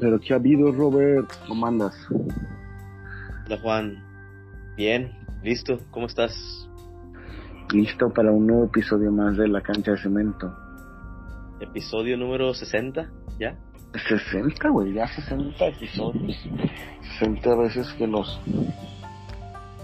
[0.00, 1.30] Pero ¿qué ha habido, Robert?
[1.46, 1.94] ¿Cómo andas?
[3.46, 4.02] Hola, Juan.
[4.74, 5.12] Bien,
[5.42, 5.78] listo.
[5.90, 6.66] ¿Cómo estás?
[7.70, 10.56] Listo para un nuevo episodio más de La Cancha de Cemento.
[11.60, 13.58] Episodio número 60, ¿ya?
[14.08, 16.48] 60, güey, ya 60 episodios.
[17.18, 18.40] 60 veces que nos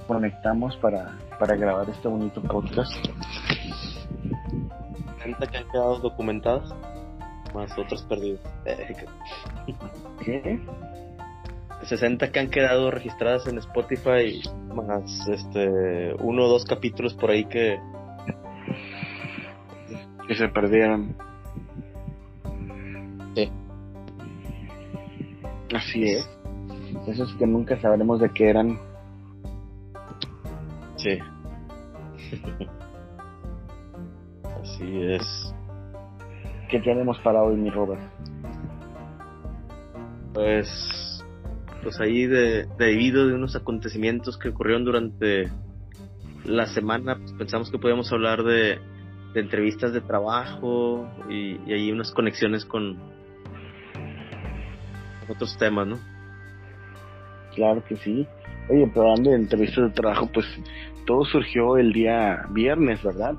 [0.06, 2.90] conectamos para, para grabar este bonito podcast.
[5.18, 6.74] 60 que han quedado documentadas,
[7.56, 8.40] más otros perdidos.
[10.24, 10.60] ¿Qué?
[11.84, 14.42] 60 que han quedado registradas en Spotify,
[14.74, 17.78] más este uno o dos capítulos por ahí que
[20.26, 21.14] Que se perdieron.
[23.34, 23.50] Sí.
[25.74, 26.28] Así es.
[27.06, 28.78] Esos que nunca sabremos de qué eran.
[30.96, 31.18] Sí.
[34.62, 35.55] Así es.
[36.68, 38.00] ¿Qué tenemos para hoy, mi Robert?
[40.34, 41.24] Pues,
[41.82, 45.50] pues ahí de, debido de unos acontecimientos que ocurrieron durante
[46.44, 48.78] la semana, pues pensamos que podíamos hablar de,
[49.32, 52.98] de entrevistas de trabajo y, y ahí unas conexiones con
[55.28, 55.98] otros temas, ¿no?
[57.54, 58.26] Claro que sí.
[58.68, 60.46] Oye, pero hablando de entrevistas de trabajo, pues
[61.06, 63.34] todo surgió el día viernes, ¿verdad?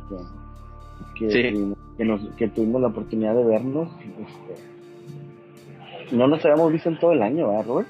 [1.19, 1.43] Que, Sí.
[1.51, 3.89] tuvimos- que, nos- que tuvimos la oportunidad de vernos.
[4.01, 7.87] Este, no nos habíamos visto en todo el año, ¿verdad, Robert?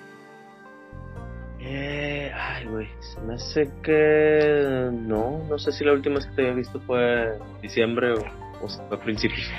[1.60, 6.36] Eh, ay, güey, se me hace que no, no sé si la última vez que
[6.36, 8.20] te había visto fue en diciembre o,
[8.64, 9.52] o fue a principios.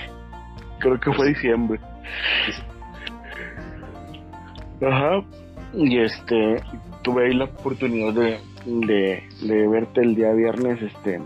[0.78, 1.78] Creo que fue diciembre.
[4.80, 5.22] Ajá.
[5.74, 6.62] Y este,
[7.02, 11.20] tuve ahí la oportunidad de, de, de verte el día viernes, este,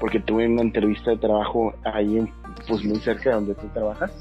[0.00, 2.32] porque tuve una entrevista de trabajo ahí, en,
[2.68, 4.12] pues muy cerca de donde tú trabajas.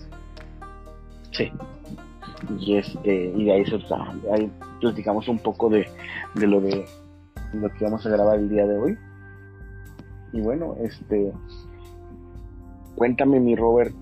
[1.32, 1.52] Sí.
[2.60, 5.88] Y este, y de ahí, se- ahí platicamos un poco de,
[6.36, 6.86] de lo de
[7.54, 8.98] lo que vamos a grabar el día de hoy.
[10.34, 11.32] Y bueno, este,
[12.96, 13.94] cuéntame mi Robert,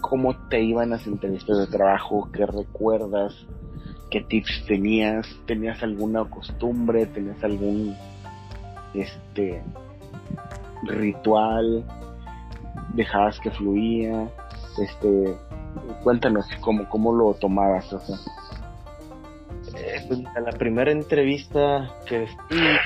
[0.00, 3.46] cómo te iban las entrevistas de trabajo, qué recuerdas,
[4.10, 7.94] qué tips tenías, tenías alguna costumbre, tenías algún
[8.94, 9.62] este
[10.82, 11.84] ritual,
[12.94, 14.28] dejabas que fluía,
[14.78, 15.36] este
[16.02, 18.16] cuéntanos cómo, cómo lo tomabas, o sea.
[19.76, 22.76] Eh, pues, la primera entrevista que mm,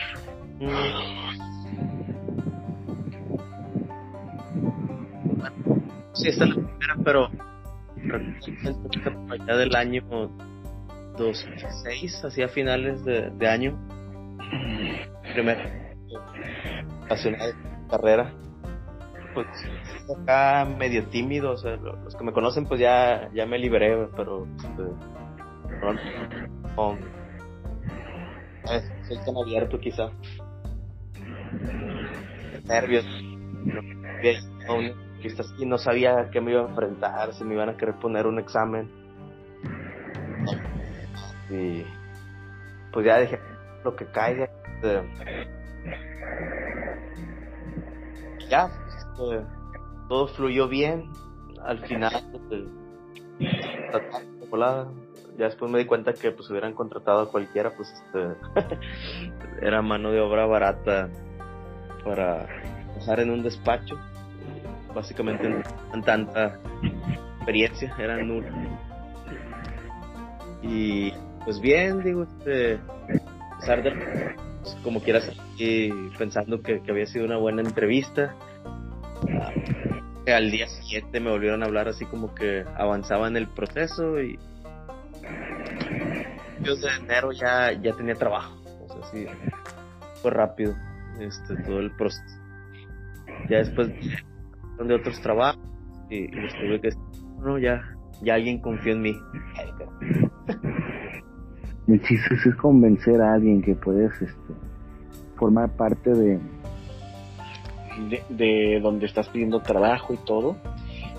[6.13, 7.29] sí, esta es la primera, pero
[9.31, 10.03] allá del año
[11.19, 13.77] 2006, hacia finales de, de año,
[17.05, 18.33] apasionada de carrera,
[19.35, 19.47] pues
[20.23, 24.09] acá medio tímido, o sea, lo- los que me conocen pues ya, ya me liberé,
[24.17, 24.47] pero
[25.81, 26.99] con-
[28.71, 30.11] eh, soy tan abierto quizá.
[32.65, 33.07] Nervios.
[35.39, 38.27] Así, no sabía a qué me iba a enfrentar, si me iban a querer poner
[38.27, 38.89] un examen.
[41.51, 41.85] Y
[42.93, 43.39] pues ya dije,
[43.85, 44.49] lo que caiga.
[44.77, 45.03] este,
[48.49, 49.45] ya, este,
[50.09, 51.11] todo fluyó bien.
[51.65, 52.13] Al final,
[54.49, 54.89] volada.
[55.37, 58.37] ya después me di cuenta que pues hubieran contratado a cualquiera, pues este
[59.67, 61.09] era mano de obra barata
[62.05, 62.47] para
[62.93, 63.97] trabajar en un despacho.
[64.95, 66.61] Básicamente no tenían tanta
[67.37, 68.51] experiencia, eran nula.
[70.63, 71.13] Y
[71.45, 74.47] pues bien, digo, este, a pesar de pues,
[74.83, 78.35] como quieras y pensando que, había sido una buena entrevista.
[79.29, 79.53] Ah,
[80.35, 84.39] al día siguiente me volvieron a hablar así como que avanzaba en el proceso y
[86.63, 88.57] yo enero ya, ya tenía trabajo.
[88.87, 89.27] O sea, sí,
[90.23, 90.75] fue rápido
[91.21, 92.25] este, todo el proceso.
[93.49, 95.63] Ya después de otros trabajos
[96.11, 96.91] y, y tuve que
[97.39, 97.83] no, ya,
[98.23, 99.17] ya alguien confió en mí.
[101.89, 104.53] El chiste es convencer a alguien que puedes este,
[105.37, 106.41] formar parte de,
[108.09, 110.57] de, de donde estás pidiendo trabajo y todo.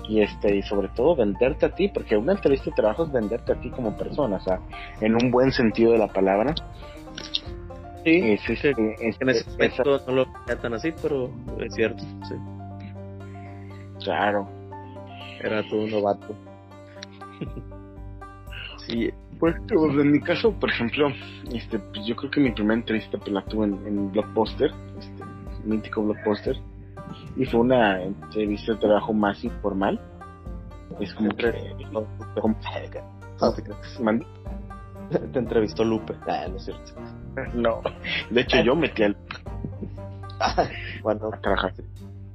[0.08, 3.52] Y este, y sobre todo venderte a ti, porque una entrevista de trabajo es venderte
[3.52, 4.58] a ti como persona, o sea,
[5.02, 6.54] en un buen sentido de la palabra.
[8.04, 11.30] Sí, Es, este, que es- en ese esa- momento no lo veía tan así, pero
[11.60, 12.34] es cierto, sí.
[14.02, 14.48] claro.
[15.44, 16.34] Era todo un novato.
[18.86, 21.08] sí, Pues, en mi caso, por ejemplo,
[21.52, 25.24] este, pues, yo creo que mi primera entrevista pues, la tuve en, en Blockbuster, este,
[25.64, 26.56] mítico Blockbuster,
[27.36, 30.00] y fue una entrevista de trabajo más informal.
[31.00, 31.52] Es como que...
[32.40, 32.56] como-
[35.10, 36.14] No te entrevistó Lupe.
[36.26, 36.92] Ah, no es cierto.
[37.54, 37.80] No,
[38.30, 39.16] de hecho yo metí al
[41.02, 41.72] Bueno, a trabajar.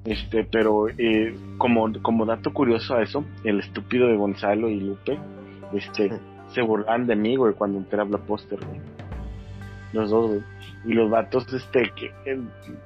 [0.06, 5.20] Este, pero eh, como, como dato curioso a eso, el estúpido de Gonzalo y Lupe,
[5.74, 6.12] este,
[6.54, 8.80] se burlan de mí, güey, cuando entré a Blockbuster, güey.
[9.94, 10.44] Los dos, güey.
[10.86, 12.42] Y los vatos, este, que eh,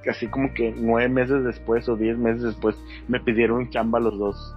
[0.09, 2.77] así como que nueve meses después o diez meses después
[3.07, 4.55] me pidieron chamba a los dos.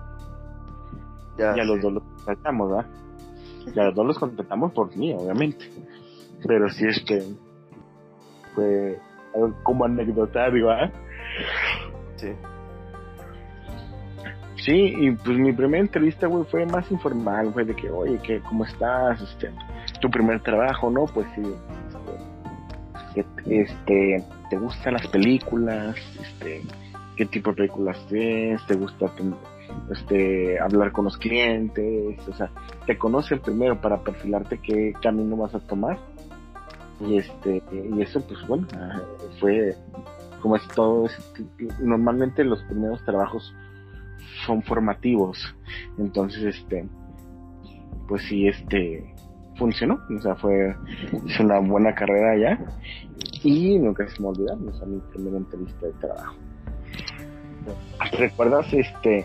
[1.39, 1.57] ya.
[1.57, 2.87] y a los dos los contratamos, ¿verdad?
[3.75, 5.71] Y a los dos los contratamos por mí, obviamente.
[6.47, 7.23] Pero sí, este,
[8.55, 8.99] fue
[9.35, 10.93] algo como anecdotario, ¿verdad?
[12.17, 12.33] Sí.
[14.65, 18.41] Sí, y pues mi primera entrevista, güey, fue más informal, fue de que, oye, que
[18.41, 19.21] ¿cómo estás?
[19.21, 19.51] Este,
[20.01, 21.07] tu primer trabajo, ¿no?
[21.07, 21.43] Pues sí,
[23.15, 25.97] este, este, ¿te gustan las películas?
[26.21, 26.63] Este,
[27.17, 28.61] ¿qué tipo de películas ves?
[28.67, 29.11] ¿Te gusta
[29.91, 32.19] este, hablar con los clientes?
[32.29, 32.51] O sea,
[32.87, 35.99] te conocen primero para perfilarte qué camino vas a tomar.
[37.01, 39.01] Y este, y eso, pues bueno, ah,
[39.41, 39.75] fue
[40.43, 41.33] como es todo, es-
[41.81, 43.55] normalmente los primeros trabajos
[44.47, 45.55] son formativos.
[45.99, 46.87] Entonces, este,
[48.09, 49.15] pues sí, este,
[49.57, 50.01] funcionó.
[50.17, 50.75] O sea, fue,
[51.27, 52.59] hice una buena carrera allá.
[53.43, 56.35] Y nunca se me olvida, o sea, mi primera entrevista de trabajo.
[58.19, 59.25] ¿Recuerdas, este,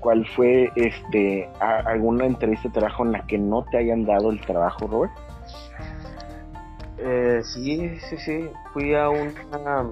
[0.00, 4.40] cuál fue, este, alguna entrevista de trabajo en la que no te hayan dado el
[4.40, 5.12] trabajo, Robert?
[6.98, 8.48] Eh, sí, sí, sí.
[8.72, 9.90] Fui a una.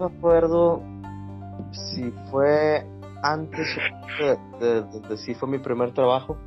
[0.00, 0.80] Me acuerdo
[1.72, 2.86] si fue
[3.22, 3.68] antes
[4.58, 6.38] de, si fue mi primer trabajo.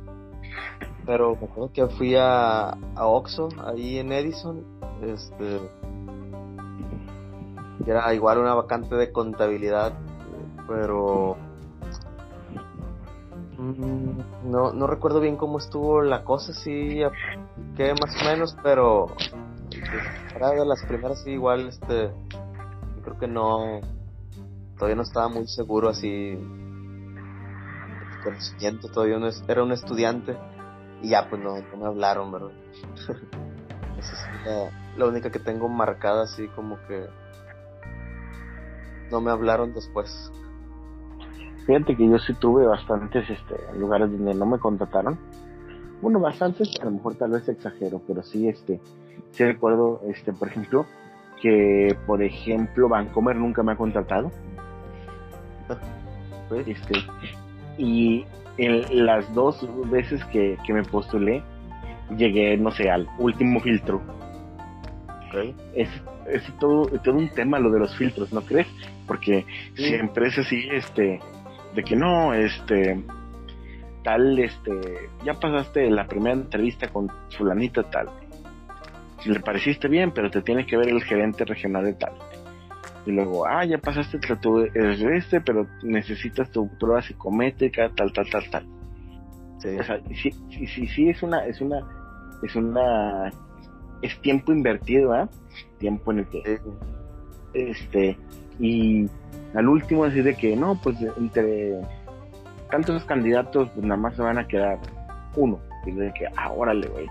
[1.06, 4.64] Pero me acuerdo que fui a, a Oxxo, ahí en Edison.
[5.02, 5.60] Este.
[7.86, 9.92] Era igual una vacante de contabilidad.
[10.66, 11.36] Pero.
[13.56, 17.02] mm, No, no recuerdo bien cómo estuvo la cosa, sí,
[17.76, 19.06] que más o menos, pero
[20.34, 22.10] era de las primeras, sí, igual, este,
[23.18, 23.80] que no,
[24.78, 26.38] todavía no estaba muy seguro así,
[28.22, 30.36] conocimiento, todavía no es- era un estudiante,
[31.02, 32.52] y ya, pues no, no me hablaron, ¿verdad?
[33.98, 37.06] Esa es la, la única que tengo marcada, así como que
[39.10, 40.30] no me hablaron después.
[41.66, 45.18] Fíjate que yo sí tuve bastantes este, lugares donde no me contrataron.
[46.02, 48.80] Bueno, bastantes, a lo mejor tal vez exagero, pero sí, este,
[49.32, 50.84] sí recuerdo, este, por ejemplo,
[51.44, 54.32] que, por ejemplo, Vancomer nunca me ha contratado.
[56.66, 56.94] Este,
[57.76, 58.24] y
[58.56, 61.42] en las dos veces que, que me postulé,
[62.16, 64.00] llegué, no sé, al último filtro.
[65.74, 65.90] Es,
[66.30, 68.66] es todo, todo un tema lo de los filtros, ¿no crees?
[69.06, 69.44] Porque
[69.74, 69.84] Sí.
[69.84, 71.20] siempre es así, este,
[71.74, 73.02] de que no, este,
[74.02, 78.08] tal, este, ya pasaste la primera entrevista con fulanito tal.
[79.24, 82.12] Le pareciste bien, pero te tiene que ver el gerente regional de tal.
[83.06, 88.50] Y luego, ah, ya pasaste tu este, pero necesitas tu prueba psicométrica, tal, tal, tal,
[88.50, 88.66] tal.
[89.58, 89.68] Sí.
[89.78, 90.30] O sea, sí,
[90.66, 91.80] sí, sí, es una, es una,
[92.42, 93.32] es una,
[94.02, 95.28] es tiempo invertido, ¿ah?
[95.78, 96.60] Tiempo en el que
[97.54, 98.18] este
[98.58, 99.08] y
[99.54, 101.80] al último decir de que no pues entre
[102.70, 104.78] tantos candidatos pues nada más se van a quedar
[105.36, 107.06] uno y de que ah órale güey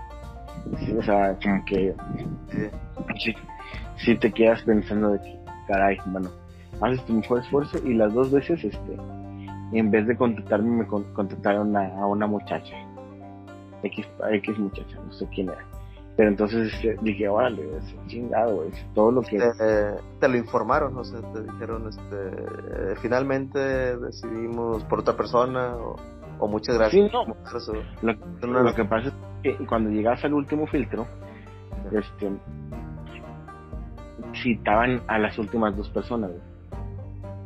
[0.98, 1.94] o sea como que
[2.50, 2.70] Sí.
[3.24, 3.34] sí,
[3.96, 6.30] sí te quedas pensando de que caray bueno
[6.80, 8.96] haces tu mejor esfuerzo y las dos veces este
[9.72, 12.74] en vez de contratarme me con- contrataron a, a una muchacha
[13.82, 15.64] X, X muchacha no sé quién era
[16.16, 20.96] pero entonces este, dije órale es chingado güey todo lo que te, te lo informaron,
[20.96, 23.58] o sea, te dijeron, este, eh, finalmente
[23.98, 25.96] decidimos por otra persona, o,
[26.38, 27.10] o muchas gracias.
[27.10, 27.26] Sí, no.
[28.62, 29.14] Lo, que pasa es
[29.68, 31.06] cuando llegas al último filtro,
[31.92, 32.30] este,
[34.34, 36.30] citaban a las últimas dos personas.
[36.30, 36.42] güey.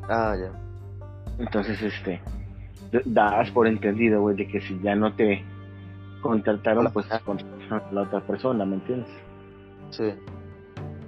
[0.09, 0.51] Ah, ya.
[1.39, 2.21] Entonces, este,
[2.93, 5.45] d- das por entendido, güey, de que si ya no te
[6.23, 9.09] contrataron, pues contrataron a la otra persona, ¿me entiendes?
[9.91, 10.13] Sí.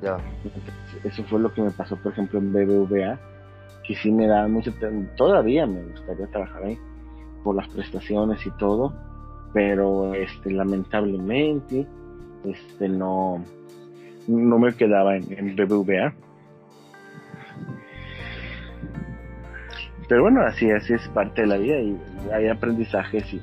[0.03, 0.17] Ya.
[0.45, 3.19] Entonces, eso fue lo que me pasó, por ejemplo, en BBVA,
[3.87, 4.73] que sí me da mucho,
[5.17, 6.79] todavía me gustaría trabajar ahí
[7.43, 8.95] por las prestaciones y todo,
[9.53, 11.87] pero este lamentablemente
[12.45, 13.45] este no
[14.27, 16.15] no me quedaba en, en BBVA.
[20.09, 21.99] Pero bueno, así, así es parte de la vida y
[22.33, 23.41] hay aprendizajes y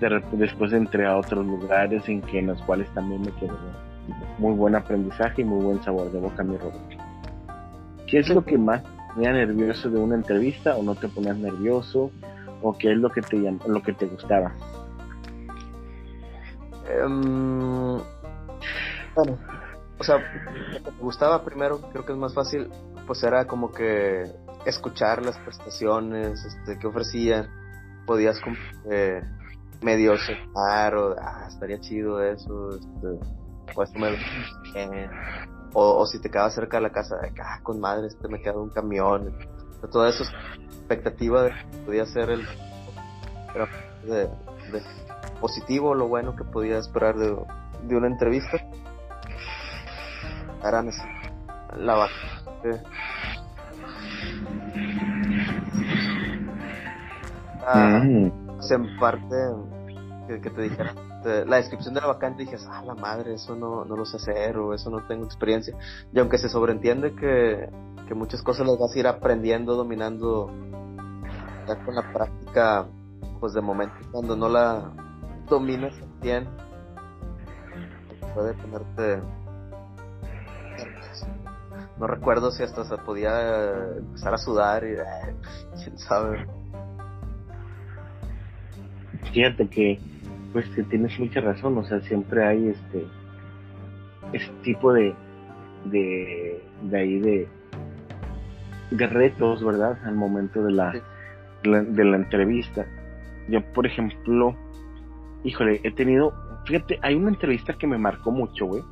[0.00, 3.58] de después entré a otros lugares en que en los cuales también me quedó
[4.38, 7.00] muy buen aprendizaje y muy buen sabor de boca mi Robert.
[8.06, 8.82] ¿Qué es lo que más
[9.14, 12.10] ponía nervioso de una entrevista o no te ponías nervioso
[12.62, 14.52] o qué es lo que te lo que te gustaba
[19.14, 19.38] bueno
[19.98, 22.70] o sea lo me gustaba primero creo que es más fácil
[23.06, 24.24] pues era como que
[24.66, 27.48] escuchar las prestaciones este, que ofrecían
[28.06, 28.56] podías como
[29.82, 33.18] medio sentar o ah, estaría chido eso este,
[35.74, 38.58] o, o, si te quedabas cerca de la casa, ah, con madre, este me queda
[38.58, 39.36] un camión.
[39.90, 40.30] todo eso es
[40.66, 42.46] expectativa de que podía ser el
[44.04, 44.28] de,
[45.40, 47.36] positivo, lo bueno que podía esperar de,
[47.82, 48.58] de una entrevista.
[50.64, 50.88] Eran
[51.76, 52.82] la vacante.
[57.66, 58.32] Ah, mm.
[58.70, 59.36] en parte
[60.28, 63.56] que, que te dijera este, la descripción de la vacante dije, ah, la madre, eso
[63.56, 65.74] no, no lo sé hacer o eso no tengo experiencia.
[66.12, 67.70] Y aunque se sobreentiende que,
[68.06, 70.50] que muchas cosas las vas a ir aprendiendo, dominando
[71.66, 72.86] ya con la práctica,
[73.40, 74.92] pues de momento cuando no la
[75.48, 76.48] dominas bien,
[78.34, 79.20] puede ponerte
[81.98, 83.30] no recuerdo si hasta se podía
[83.98, 85.34] empezar a sudar y eh,
[85.82, 86.44] quién sabe.
[89.32, 90.00] Fíjate que
[90.52, 93.06] pues que tienes mucha razón, o sea, siempre hay este,
[94.32, 95.14] este tipo de,
[95.86, 97.48] de, de ahí de,
[98.92, 99.98] de retos, ¿verdad?
[100.04, 100.92] Al momento de la,
[101.62, 102.86] de la entrevista.
[103.48, 104.56] Yo, por ejemplo,
[105.44, 106.34] híjole, he tenido,
[106.66, 108.82] fíjate, hay una entrevista que me marcó mucho, güey.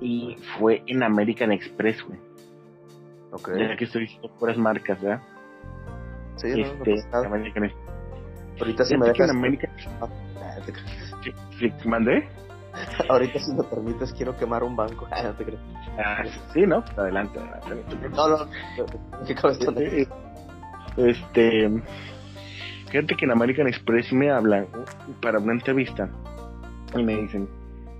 [0.00, 2.20] Y fue en American Express, güey.
[3.32, 3.50] Ok.
[3.58, 5.22] Ya que estoy diciendo puras marcas, ¿verdad?
[6.36, 7.88] Sí, este, American Express
[8.60, 9.30] Ahorita si me dejas.
[9.30, 9.68] América...
[11.84, 12.28] ¿Mandé?
[13.08, 15.08] Ahorita si me permites quiero quemar un banco.
[15.10, 15.58] Ah, no te creo.
[15.98, 16.22] Ah,
[16.52, 16.84] sí, ¿no?
[16.96, 17.40] Adelante.
[18.14, 18.46] No, no.
[19.26, 20.08] ¿Qué este,
[20.96, 21.82] este,
[22.90, 24.66] fíjate que en American Express me hablan
[25.20, 26.08] para una entrevista
[26.96, 27.48] y me dicen,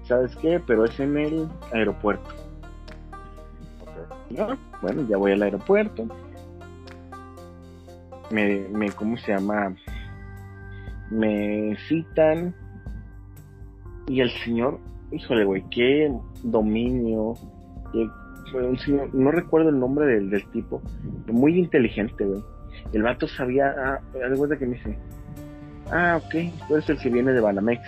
[0.05, 0.61] ¿sabes qué?
[0.67, 2.31] Pero es en el aeropuerto.
[4.31, 4.57] Okay.
[4.83, 6.07] bueno, ya voy al aeropuerto.
[8.31, 9.75] Me, me, ¿cómo se llama?
[11.11, 12.55] me citan
[14.07, 14.79] y el señor,
[15.13, 17.35] híjole, güey, qué dominio,
[18.55, 20.83] un señor, no recuerdo el nombre del, del tipo,
[21.27, 22.43] muy inteligente, güey.
[22.93, 24.99] El vato sabía, ah, de que me dice,
[25.91, 26.35] ah, ok,
[26.67, 27.81] tú eres el que viene de Banamex.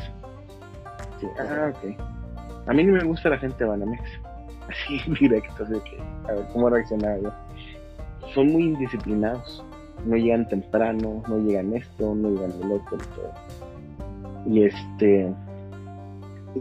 [1.38, 2.00] Ah, ok.
[2.66, 4.02] A mí ni me gusta la gente de Banamex.
[4.68, 7.18] Así directo, así que, a ver cómo reaccionar,
[8.32, 9.64] Son muy indisciplinados
[10.06, 12.98] no llegan temprano, no llegan esto, no llegan el otro,
[14.46, 15.32] y este,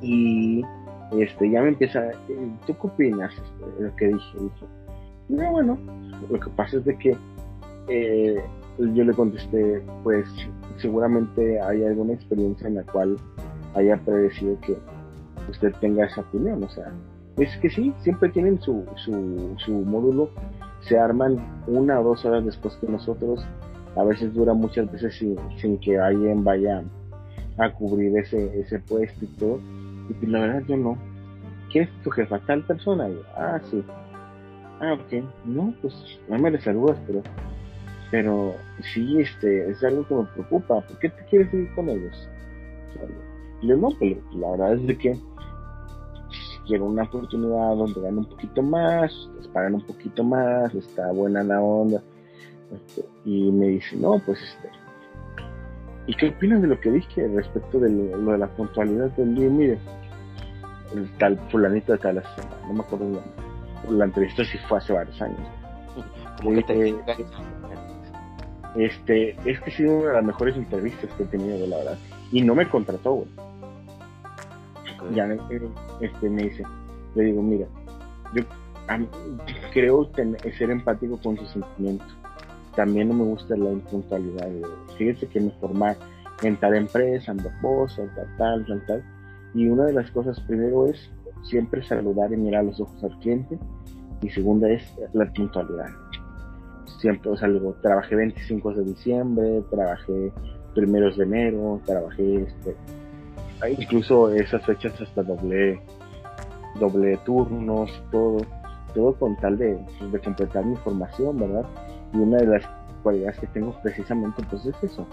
[0.02, 0.64] y
[1.12, 2.12] este, ya me empieza,
[2.66, 3.34] ¿tú qué opinas?
[3.80, 4.66] Lo que dije, dije,
[5.30, 5.78] no, bueno,
[6.30, 7.18] lo que pasa es de que
[7.90, 8.44] eh,
[8.78, 10.26] yo le contesté, pues
[10.78, 13.18] seguramente hay alguna experiencia en la cual
[13.76, 14.78] haya predecido que
[15.50, 16.92] usted tenga esa opinión, o sea,
[17.38, 20.30] es que sí, siempre tienen su, su, su módulo
[20.82, 23.46] se arman una o dos horas después que nosotros.
[23.96, 25.16] A veces dura muchas veces
[25.58, 26.84] sin, que alguien vaya
[27.58, 29.60] a cubrir ese, ese puesto y todo.
[30.10, 30.98] Y pues, la verdad yo no.
[31.72, 32.40] ¿Quién es tu jefa?
[32.40, 33.08] Tal persona.
[33.36, 33.84] ah, sí.
[34.80, 35.24] Ah, ok.
[35.46, 35.94] No, pues
[36.30, 37.22] no me le saludas, pero
[38.12, 38.56] pero
[38.94, 40.82] sí, este, es algo que me preocupa.
[40.82, 42.30] ¿Por qué te quieres ir con ellos?
[43.62, 45.20] Y yo, no, pues la verdad es de que
[46.66, 51.44] quiero una oportunidad donde gane un poquito más, les pagan un poquito más, está buena
[51.44, 52.02] la onda.
[52.72, 54.70] Este, y me dice, no, pues este.
[56.08, 59.50] ¿Y qué opinas de lo que dije respecto de lo, de la puntualidad del día?
[59.50, 59.80] Mire,
[60.96, 63.22] el tal fulanito de tal semana, no me acuerdo
[63.88, 65.40] la, la entrevista si fue hace varios años.
[68.76, 71.98] Este, es que ha sido una de las mejores entrevistas que he tenido, la verdad.
[72.32, 73.30] Y no me contrató, güey
[75.14, 75.28] ya
[76.02, 76.64] este, me dice,
[77.16, 77.68] le digo, mira,
[78.34, 78.44] yo
[79.72, 80.10] creo
[80.58, 82.08] ser empático con sus sentimientos.
[82.76, 84.48] También no me gusta la impuntualidad.
[84.98, 85.98] Fíjese que me formar
[86.44, 87.38] en tal empresa, en
[88.16, 89.04] tal, tal, tal, tal.
[89.54, 91.10] Y una de las cosas primero es
[91.44, 93.58] siempre saludar y mirar los ojos al cliente.
[94.22, 94.84] Y segunda es
[95.14, 95.90] la puntualidad.
[97.00, 100.32] Siempre, o sea, luego trabajé 25 de diciembre, trabajé
[100.74, 102.76] primeros de enero, trabajé este,
[103.78, 105.82] incluso esas fechas hasta doble
[106.80, 108.38] doble turnos todo
[108.94, 109.78] todo con tal de,
[110.12, 111.66] de completar mi formación verdad
[112.14, 112.64] y una de las
[113.04, 115.06] cualidades que tengo precisamente pues es eso.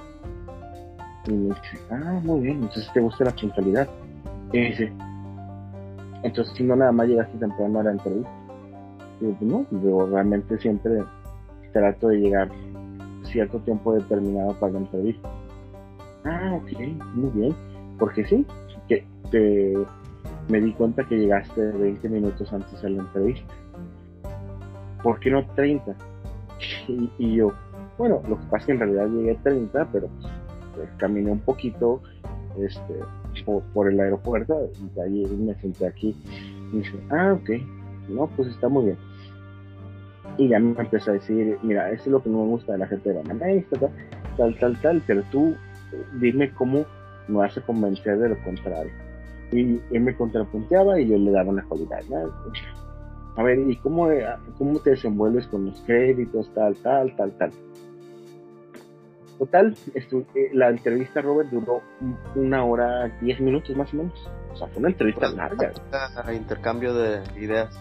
[1.26, 3.88] Y me dice ah muy bien entonces te gusta la puntualidad
[4.52, 4.58] y
[6.22, 8.30] entonces si no nada más llegaste temprano a la entrevista
[9.40, 11.02] no, yo realmente siempre
[11.76, 12.48] trato de llegar
[13.24, 15.28] cierto tiempo determinado para la entrevista.
[16.24, 16.78] Ah, ok,
[17.14, 17.54] muy bien.
[17.98, 18.46] Porque sí,
[18.88, 19.74] que te,
[20.48, 23.54] me di cuenta que llegaste 20 minutos antes a la entrevista.
[25.02, 25.94] ¿Por qué no 30?
[27.18, 27.52] Y, yo,
[27.98, 30.08] bueno, lo que pasa es que en realidad llegué a 30, pero
[30.74, 32.00] pues, caminé un poquito
[32.58, 32.94] este,
[33.74, 36.16] por, el aeropuerto y de ahí me senté aquí.
[36.72, 37.50] Y dice, ah, ok,
[38.08, 38.98] no, pues está muy bien.
[40.38, 42.78] Y ya me empezó a decir, mira, eso es lo que no me gusta de
[42.78, 43.90] la gente de la maestra, tal,
[44.36, 45.56] tal, tal, tal, pero tú
[46.20, 46.84] dime cómo
[47.28, 48.92] me vas a convencer de lo contrario.
[49.52, 52.00] Y él me contrapunteaba y yo le daba una cualidad.
[53.36, 54.08] A ver, ¿y cómo,
[54.58, 57.50] cómo te desenvuelves con los créditos, tal, tal, tal, tal?
[59.38, 61.82] Total, eh, la entrevista, Robert, duró
[62.34, 64.30] una hora, diez minutos más o menos.
[64.52, 65.72] O sea, fue una entrevista larga.
[66.32, 67.78] Intercambio de ideas.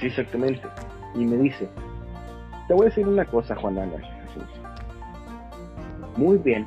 [0.00, 0.62] Sí, exactamente.
[1.14, 1.68] Y me dice,
[2.66, 3.96] te voy a decir una cosa, Juan Ana.
[6.16, 6.66] Muy bien,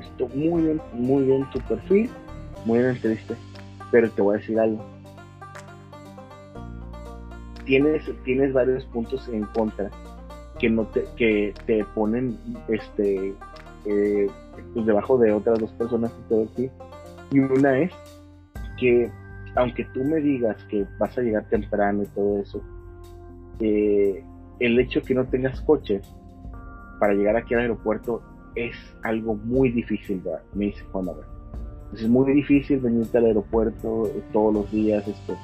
[0.00, 2.10] esto muy bien, muy bien tu perfil,
[2.64, 3.34] muy bien entrevista,
[3.90, 4.84] pero te voy a decir algo.
[7.64, 9.90] Tienes, tienes varios puntos en contra
[10.58, 12.38] que no te, que te ponen
[12.68, 13.34] este
[13.84, 14.26] eh,
[14.72, 16.70] pues debajo de otras dos personas que todo aquí.
[17.32, 17.92] Y una es
[18.78, 19.10] que
[19.56, 22.62] aunque tú me digas que vas a llegar temprano y todo eso,
[23.60, 24.24] eh,
[24.60, 26.00] el hecho que no tengas coche
[26.98, 28.22] para llegar aquí al aeropuerto
[28.54, 30.22] es algo muy difícil,
[30.54, 31.10] me dice Juan
[31.92, 35.34] Es muy difícil venirte al aeropuerto todos los días este,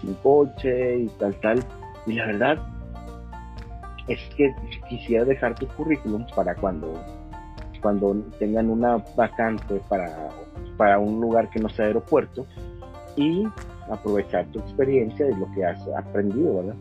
[0.00, 1.64] sin coche y tal, tal.
[2.06, 2.58] Y la verdad
[4.08, 4.52] es que
[4.88, 6.94] quisiera dejar tu currículum para cuando,
[7.80, 10.30] cuando tengan una vacante para,
[10.76, 12.46] para un lugar que no sea aeropuerto
[13.16, 13.46] y
[13.90, 16.76] aprovechar tu experiencia y lo que has aprendido, ¿verdad?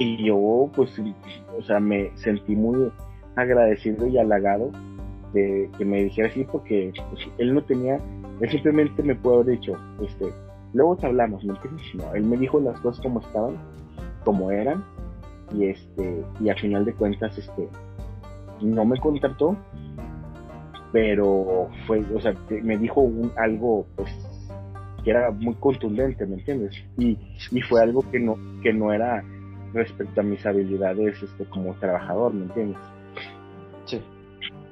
[0.00, 0.98] Y yo, pues,
[1.58, 2.90] o sea, me sentí muy
[3.36, 4.70] agradecido y halagado
[5.34, 8.00] de que me dijera así, porque pues, él no tenía,
[8.40, 10.32] él simplemente me pudo haber dicho, este,
[10.72, 11.94] luego te hablamos, ¿me entiendes?
[11.94, 13.58] No, él me dijo las cosas como estaban,
[14.24, 14.82] como eran,
[15.54, 17.68] y este, y al final de cuentas, este,
[18.62, 19.54] no me contactó,
[20.92, 24.10] pero fue, o sea, me dijo un, algo, pues,
[25.04, 26.74] que era muy contundente, ¿me entiendes?
[26.96, 27.18] Y,
[27.50, 29.22] y fue algo que no, que no era
[29.72, 32.78] respecto a mis habilidades este, como trabajador, ¿me entiendes?
[33.84, 34.02] Sí.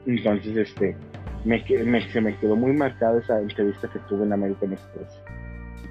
[0.07, 0.97] Entonces, este,
[1.45, 1.63] me,
[2.11, 5.23] se me quedó muy marcada esa entrevista que tuve en American Express.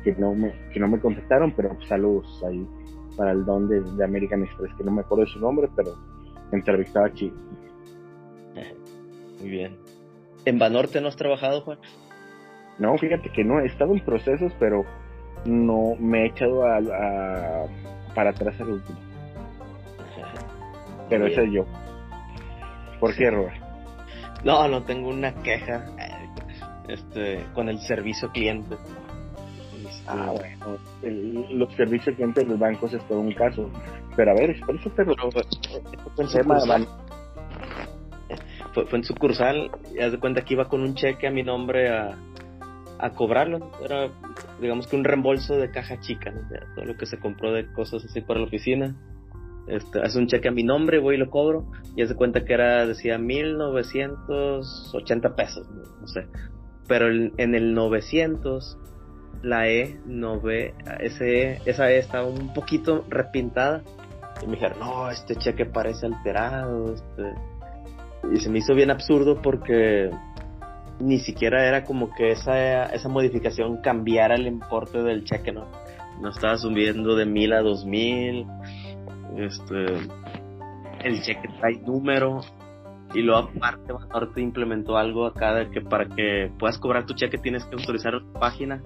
[0.03, 2.65] Que no me, que no me contactaron, pero saludos ahí
[3.15, 5.95] para el don de, American Express, que no me acuerdo de su nombre, pero
[6.51, 7.35] entrevistaba chido.
[9.39, 9.77] Muy bien.
[10.45, 11.79] ¿En Banorte no has trabajado, Juan?
[12.79, 14.85] No, fíjate que no, he estado en procesos, pero
[15.45, 17.67] no me he echado a
[18.17, 18.97] para atrás al último.
[21.07, 21.65] Pero ese es yo.
[22.99, 23.61] ¿Por qué, Robert?
[24.43, 25.85] No, no tengo una queja
[26.87, 28.75] este, con el servicio cliente.
[30.07, 30.79] ah, bueno,
[31.51, 33.69] los servicios clientes de los bancos es todo un caso.
[34.15, 35.13] Pero a ver, por eso te lo...
[35.31, 35.43] Fue,
[38.73, 41.43] fue, fue en sucursal, y haz de cuenta que iba con un cheque a mi
[41.43, 42.17] nombre a,
[42.99, 43.71] a cobrarlo.
[43.83, 44.09] Era,
[44.61, 46.33] digamos que un reembolso de caja chica,
[46.75, 48.95] todo lo que se compró de cosas así para la oficina.
[49.67, 51.65] Este, hace un cheque a mi nombre, voy y lo cobro.
[51.95, 56.27] Y hace cuenta que era, decía, 1980 pesos, no sé.
[56.87, 58.77] Pero en el 900,
[59.43, 63.83] la E, no ve, ese, esa E estaba un poquito repintada.
[64.41, 66.93] Y me dijeron, no, este cheque parece alterado.
[66.93, 67.33] Este...
[68.33, 70.09] Y se me hizo bien absurdo porque
[70.99, 75.67] ni siquiera era como que esa, esa modificación cambiara el importe del cheque, ¿no?
[76.21, 78.47] No estaba subiendo de mil a dos mil.
[79.35, 79.85] Este,
[81.03, 82.41] el cheque trae número.
[83.13, 87.37] Y luego aparte Banorte implementó algo acá de que para que puedas cobrar tu cheque
[87.37, 88.83] tienes que autorizar una página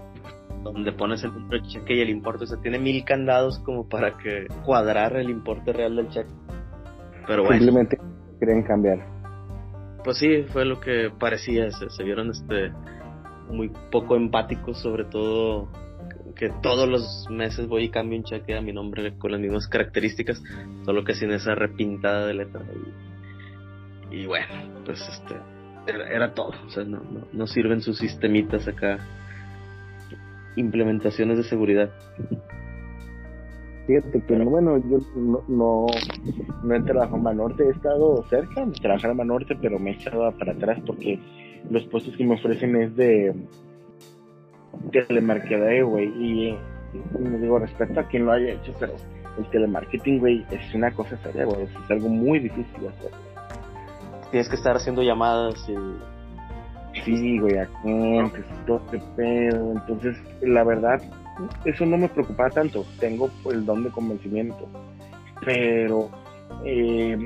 [0.63, 2.43] donde pones el número de cheque y el importe.
[2.43, 6.29] O sea, tiene mil candados como para que cuadrar el importe real del cheque.
[7.25, 7.57] Pero bueno.
[7.57, 7.97] Simplemente
[8.37, 9.20] quieren cambiar
[10.03, 12.71] pues sí, fue lo que parecía, se, vieron este
[13.49, 15.69] muy poco empáticos, sobre todo
[16.35, 19.67] que todos los meses voy y cambio un cheque a mi nombre con las mismas
[19.67, 20.41] características,
[20.85, 22.61] solo que sin esa repintada de letra.
[24.09, 24.47] Y, bueno,
[24.85, 25.35] pues este
[25.87, 28.99] era, todo, o sea, no, no sirven sus sistemitas acá,
[30.55, 31.91] implementaciones de seguridad.
[33.91, 35.85] Fíjate que, bueno, yo no, no,
[36.63, 39.93] no he trabajado en Banorte, he estado cerca de trabajar en Banorte, pero me he
[39.95, 41.19] echado para atrás porque
[41.69, 43.35] los puestos que me ofrecen es de
[44.91, 46.57] telemarqueteo, güey, y,
[47.19, 48.93] me digo, respeto a quien lo haya hecho, pero
[49.37, 53.11] el telemarketing, güey, es una cosa seria, güey, es algo muy difícil de hacer.
[54.31, 55.75] Tienes que estar haciendo llamadas y...
[57.03, 59.73] Sí, güey, a clientes, todo ese pedo.
[59.73, 61.01] Entonces, la verdad,
[61.65, 62.85] eso no me preocupaba tanto.
[62.99, 64.67] Tengo el don de convencimiento.
[65.43, 66.09] Pero
[66.65, 67.17] eh,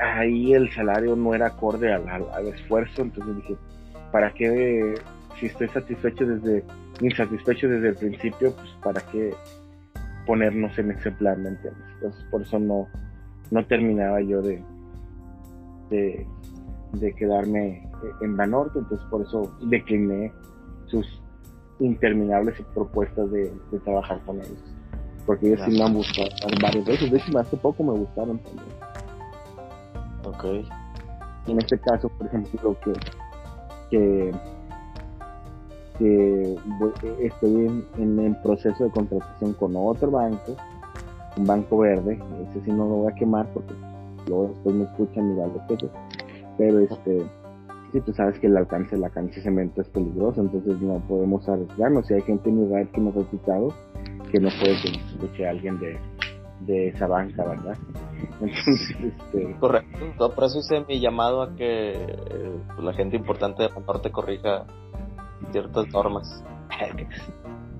[0.00, 3.02] ahí el salario no era acorde al, esfuerzo.
[3.02, 3.56] Entonces dije,
[4.12, 4.94] ¿para qué?
[5.38, 6.64] Si estoy satisfecho desde,
[7.00, 9.34] insatisfecho desde el principio, pues ¿para qué
[10.26, 11.84] ponernos en ese plan, ¿me entiendes?
[11.94, 12.88] Entonces, por eso no,
[13.50, 14.62] no terminaba yo de,
[15.90, 16.26] de,
[16.94, 17.88] de quedarme
[18.22, 20.32] en Banorte, entonces por eso decliné
[20.86, 21.22] sus
[21.78, 24.58] interminables propuestas de, de trabajar con ellos.
[25.26, 26.28] Porque ellos sí me han buscado
[26.62, 28.68] varias veces, de hecho hace poco me gustaron también.
[30.24, 30.44] Ok.
[31.48, 32.92] En este caso, por ejemplo, que,
[33.90, 34.32] que,
[35.98, 36.56] que
[37.26, 37.66] estoy
[37.98, 40.56] en, en, proceso de contratación con otro banco,
[41.36, 42.18] un banco verde,
[42.50, 43.74] ese sí no lo voy a quemar porque
[44.26, 45.52] luego después me escuchan y vale
[46.58, 47.22] pero este
[47.96, 51.00] sí tú sabes que el alcance de la cancha de cemento es peligroso, entonces no
[51.08, 52.06] podemos arriesgarnos.
[52.06, 53.74] Si hay gente en Israel que nos ha citado,
[54.30, 55.98] que no puede que nos escuche alguien de,
[56.60, 57.76] de esa banca, ¿verdad?
[58.40, 59.56] Entonces, este...
[59.58, 60.34] Correcto.
[60.34, 64.66] por eso hice mi llamado a que eh, la gente importante de norte corrija
[65.52, 66.44] ciertas normas.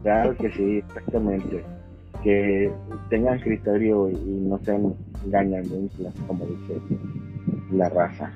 [0.02, 1.64] Claro que sí, exactamente.
[2.22, 2.72] Que
[3.10, 5.90] tengan criterio y no sean engañadores,
[6.28, 6.80] como dice
[7.72, 8.30] la raza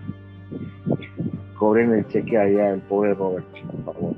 [1.61, 3.47] cobren el cheque allá al pobre Robert,
[3.85, 4.15] por favor.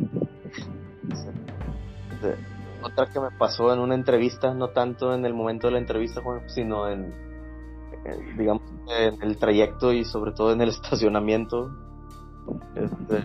[2.85, 6.23] Otra que me pasó en una entrevista, no tanto en el momento de la entrevista,
[6.47, 7.13] sino en,
[8.39, 8.63] digamos,
[8.97, 11.69] en el trayecto y sobre todo en el estacionamiento.
[12.77, 13.25] Este,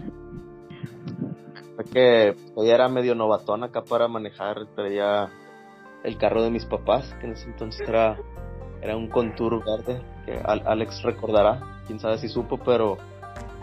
[1.93, 5.29] que ella era medio novatón acá para manejar, traía
[6.03, 8.17] el carro de mis papás, que en ese entonces era,
[8.81, 12.97] era un Contour verde, que Alex recordará, quién sabe si supo, pero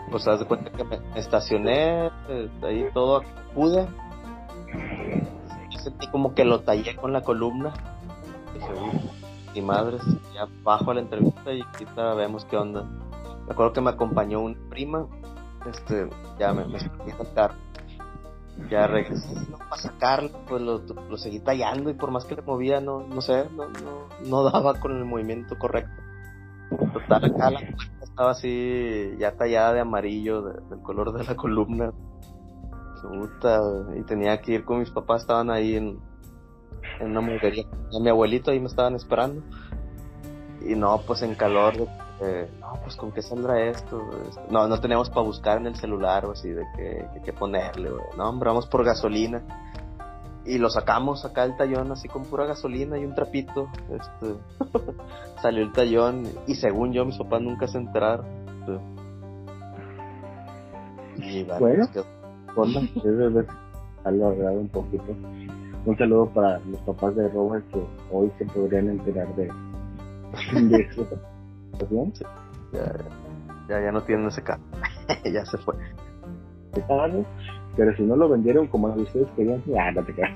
[0.09, 3.87] pues haz de cuenta que me estacioné, eh, ahí todo pude.
[5.71, 7.73] Y sentí como que lo tallé con la columna.
[8.53, 8.73] Dije,
[9.53, 9.97] mi madre,
[10.33, 12.83] ya bajo a la entrevista y ahorita vemos qué onda.
[13.45, 15.07] Me acuerdo que me acompañó una prima,
[15.69, 17.55] este, ya me, me a carro.
[18.69, 22.79] Ya regresé para sacarlo, pues lo, lo, seguí tallando y por más que le movía,
[22.79, 26.01] no, no sé, no, no, no daba con el movimiento correcto.
[26.93, 27.51] Total, acá
[28.15, 31.91] estaba así ya tallada de amarillo, del color de la columna.
[33.01, 33.59] Puta,
[33.95, 35.99] y tenía que ir con mis papás, estaban ahí en,
[37.01, 37.65] en una mujería.
[38.01, 39.43] Mi abuelito ahí me estaban esperando.
[40.65, 44.01] Y no, pues en calor, no, pues con qué saldrá esto.
[44.49, 46.63] No, no teníamos para buscar en el celular o así de
[47.21, 49.43] qué, ponerle, No, hombre, vamos por gasolina
[50.45, 53.67] y lo sacamos acá el tallón así con pura gasolina y un trapito.
[53.89, 54.35] Este,
[55.41, 58.25] salió el tallón y según yo mis papás nunca se enteraron.
[61.17, 61.87] Y bueno,
[62.55, 62.81] bueno
[64.05, 65.15] alargado un poquito.
[65.85, 69.51] Un saludo para los papás de Robert que hoy se podrían enterar de,
[70.61, 71.07] de eso.
[72.71, 72.93] Ya,
[73.69, 74.63] ya, ya no tienen ese carro.
[75.25, 75.75] ya se fue.
[77.77, 80.31] Pero si no lo vendieron como ustedes querían, ya no te quedas.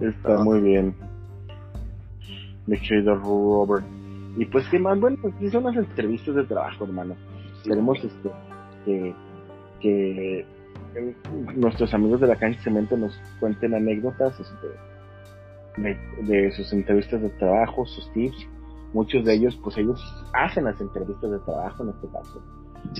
[0.00, 0.94] Está muy bien.
[2.66, 3.86] Mi querido Robert.
[4.36, 7.16] Y pues qué más, bueno, pues son las entrevistas de trabajo, hermano.
[7.64, 8.30] Queremos este
[8.84, 9.14] que,
[9.80, 10.44] que
[11.56, 14.66] nuestros amigos de la cancha cemento nos cuenten anécdotas este,
[15.78, 18.46] de, de sus entrevistas de trabajo, sus tips.
[18.92, 19.98] Muchos de ellos, pues ellos
[20.34, 22.42] hacen las entrevistas de trabajo en este caso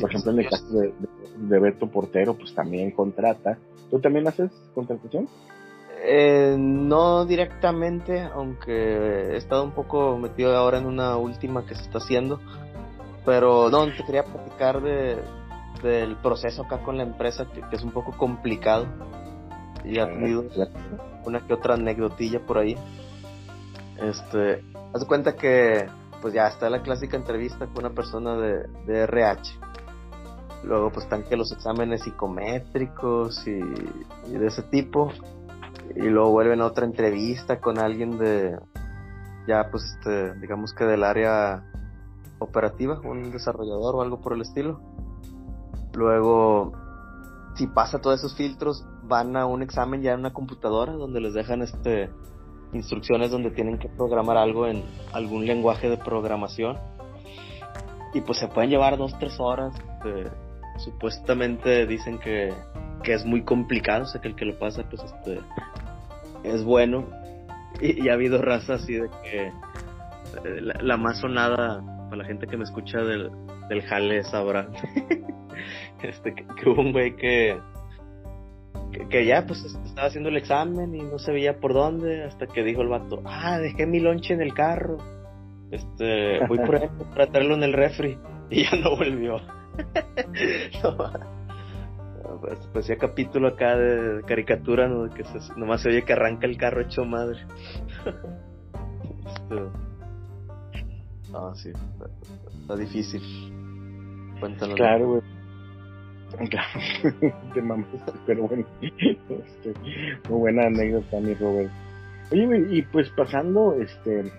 [0.00, 0.94] por ejemplo, en el caso de,
[1.36, 3.58] de, Beto Portero, pues también contrata.
[3.90, 5.28] ¿Tú también haces contratación?
[6.02, 11.82] Eh, no directamente, aunque he estado un poco metido ahora en una última que se
[11.82, 12.40] está haciendo.
[13.24, 15.18] Pero no, te quería platicar de,
[15.82, 18.86] del proceso acá con la empresa, que, es un poco complicado.
[19.84, 20.44] Y ha ah, tenido
[21.24, 22.76] una que otra anécdotilla por ahí.
[24.00, 25.86] Este, haz de cuenta que
[26.20, 29.58] pues ya está la clásica entrevista con una persona de, de RH.
[30.64, 35.12] Luego pues están que los exámenes psicométricos y, de ese tipo.
[35.94, 38.58] Y luego vuelven a otra entrevista con alguien de,
[39.46, 41.64] ya pues este, digamos que del área
[42.38, 44.80] operativa, un desarrollador o algo por el estilo.
[45.94, 46.72] Luego,
[47.54, 51.34] si pasa todos esos filtros, van a un examen ya en una computadora donde les
[51.34, 52.10] dejan este
[52.72, 56.76] instrucciones donde tienen que programar algo en algún lenguaje de programación.
[58.12, 59.74] Y pues se pueden llevar dos, tres horas.
[60.78, 62.52] Supuestamente dicen que,
[63.02, 65.40] que es muy complicado, o sea, que el que lo pasa, pues, este,
[66.44, 67.08] es bueno.
[67.80, 72.56] Y, ha habido raza así de que eh, la, más sonada para la gente que
[72.56, 73.30] me escucha del,
[73.68, 74.68] del jale sabrá.
[76.02, 77.58] este, que, hubo un güey que,
[79.10, 82.62] que, ya pues estaba haciendo el examen y no se veía por dónde hasta que
[82.62, 84.98] dijo el vato, ah, dejé mi lonche en el carro.
[85.70, 88.16] Este, voy por él para traerlo en el refri
[88.50, 89.55] y ya no volvió.
[92.40, 95.10] pues, pues ya capítulo acá de caricatura, ¿no?
[95.10, 95.24] Que
[95.56, 97.40] nomás se oye que arranca el carro hecho madre.
[101.34, 101.70] Ah, sí,
[102.62, 103.20] está, difícil.
[104.40, 104.76] Cuéntanos.
[104.76, 105.22] Claro, güey.
[106.48, 107.86] Claro, mamás,
[108.26, 109.74] pero bueno, este,
[110.28, 111.70] muy buena anécdota, mi Robert.
[112.32, 114.32] Oye, y pues pasando, este,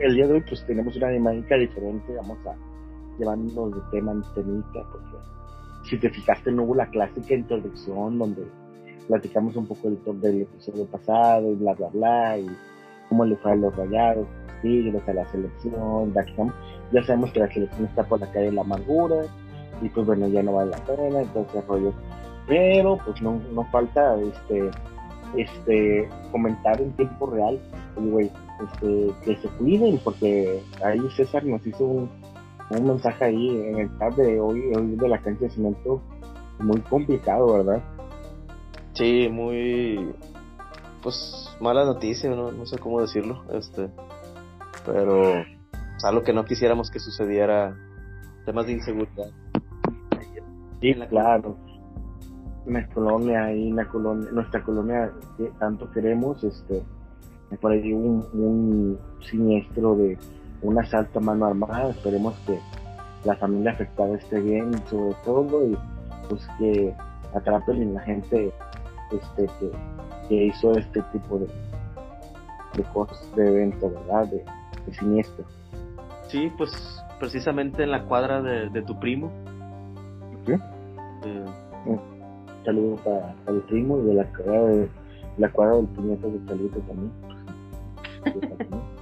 [0.00, 2.73] el día de hoy, pues tenemos una dinámica diferente, vamos a
[3.18, 5.16] llevarnos de tema en temita, porque
[5.84, 8.46] si te fijaste, no hubo la clásica introducción donde
[9.08, 12.46] platicamos un poco del, del episodio pasado y bla, bla, bla, y
[13.08, 14.26] cómo le fue a los rayados,
[14.62, 16.14] tigres, a la selección,
[16.92, 19.24] ya sabemos que la selección está por la calle de la amargura,
[19.82, 21.92] y pues bueno, ya no vale la pena, entonces rollo.
[22.46, 24.70] Pero pues no, no falta este
[25.36, 27.58] este comentar en tiempo real,
[27.96, 28.30] güey,
[28.62, 32.10] este, que se cuiden, porque ahí César nos hizo un,
[32.70, 36.02] un mensaje ahí en el chat de hoy, hoy de la cancha de cemento,
[36.58, 37.82] muy complicado, ¿verdad?
[38.94, 40.14] Sí, muy,
[41.02, 43.90] pues mala noticia, no, no sé cómo decirlo, este,
[44.86, 45.40] pero
[45.96, 47.76] es algo que no quisiéramos que sucediera,
[48.44, 49.30] temas de inseguridad.
[50.80, 51.56] Sí, claro.
[52.66, 56.82] Nuestra colonia y la colonia, nuestra colonia que tanto queremos, este,
[57.60, 60.18] por ahí un, un siniestro de
[60.64, 61.90] un asalto a mano armada.
[61.90, 62.58] Esperemos que
[63.24, 65.78] la familia afectada esté bien, sobre todo, y
[66.28, 66.94] pues que
[67.34, 68.52] atrapen a la gente
[69.12, 69.48] este,
[70.28, 71.46] que, hizo este tipo de,
[72.76, 74.28] de cosas, de evento, ¿verdad?
[74.28, 74.44] De,
[74.92, 75.44] siniestro.
[76.28, 76.70] Sí, pues
[77.18, 79.30] precisamente en la cuadra de, tu primo.
[80.46, 80.52] ¿Sí?
[80.52, 81.44] Eh,
[81.86, 82.00] un
[82.64, 84.88] saludo para, el primo y de la cuadra, de,
[85.38, 87.12] la cuadra del puñetazo de Chalito también.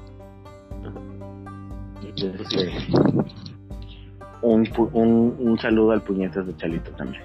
[4.42, 7.22] un, un, un, saludo al puñetas de Chalito también.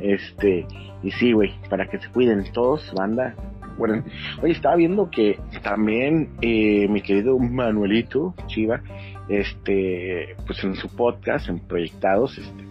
[0.00, 0.66] Este,
[1.02, 3.34] y sí, güey, para que se cuiden todos, banda.
[3.78, 4.04] Bueno,
[4.42, 8.82] oye, estaba viendo que también eh, mi querido Manuelito Chiva,
[9.28, 12.64] este, pues en su podcast, en Proyectados, este,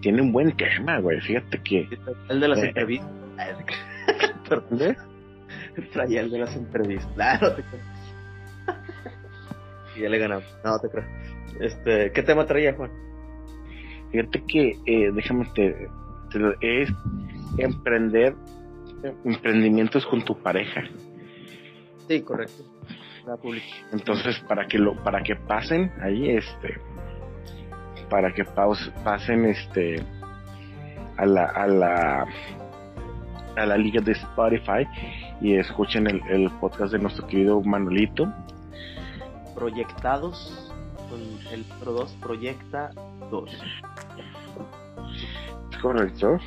[0.00, 1.20] tiene un buen tema, güey.
[1.20, 1.88] Fíjate que.
[2.28, 3.10] El de las eh, entrevistas.
[4.48, 4.96] ¿Perdón?
[5.92, 7.08] Traía el de las entrevistas.
[7.14, 7.62] Claro, te
[9.98, 10.44] ya le ganamos.
[10.64, 11.04] No, te creo.
[11.60, 12.90] Este, ¿Qué tema traía, Juan?
[14.10, 15.88] Fíjate que, eh, déjame, te,
[16.60, 16.90] es
[17.58, 18.34] emprender
[19.24, 20.82] emprendimientos con tu pareja.
[22.08, 22.64] Sí, correcto.
[23.92, 26.80] Entonces, para que lo, para que pasen ahí, este,
[28.08, 30.02] para que pasen, este,
[31.18, 32.26] a la, a la,
[33.56, 34.86] a la liga de Spotify
[35.40, 38.32] y escuchen el, el podcast de nuestro querido Manolito
[39.58, 40.72] proyectados
[41.10, 41.20] con
[41.52, 42.90] el Pro 2 proyecta
[43.30, 43.50] 2.
[45.82, 46.38] Correcto.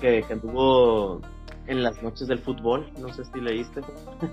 [0.00, 1.20] Que, que anduvo
[1.66, 3.80] en las noches del fútbol, no sé si leíste.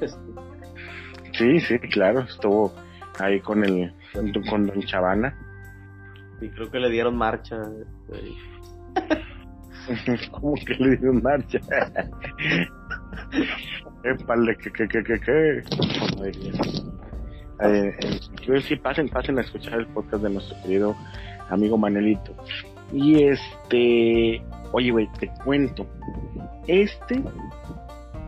[1.37, 2.71] sí, sí, claro, estuvo
[3.19, 3.93] ahí con el
[4.49, 5.33] con Don Chavana.
[6.41, 7.55] Y creo que le dieron marcha.
[10.31, 11.59] ¿Cómo que le dieron marcha?
[14.05, 15.63] Épale, que, que, que, que, que.
[17.61, 20.95] Eh, eh, sí, pasen, pasen a escuchar el podcast de nuestro querido
[21.49, 22.35] amigo Manelito.
[22.93, 24.41] Y este,
[24.71, 25.87] oye, güey, te cuento.
[26.67, 27.21] Este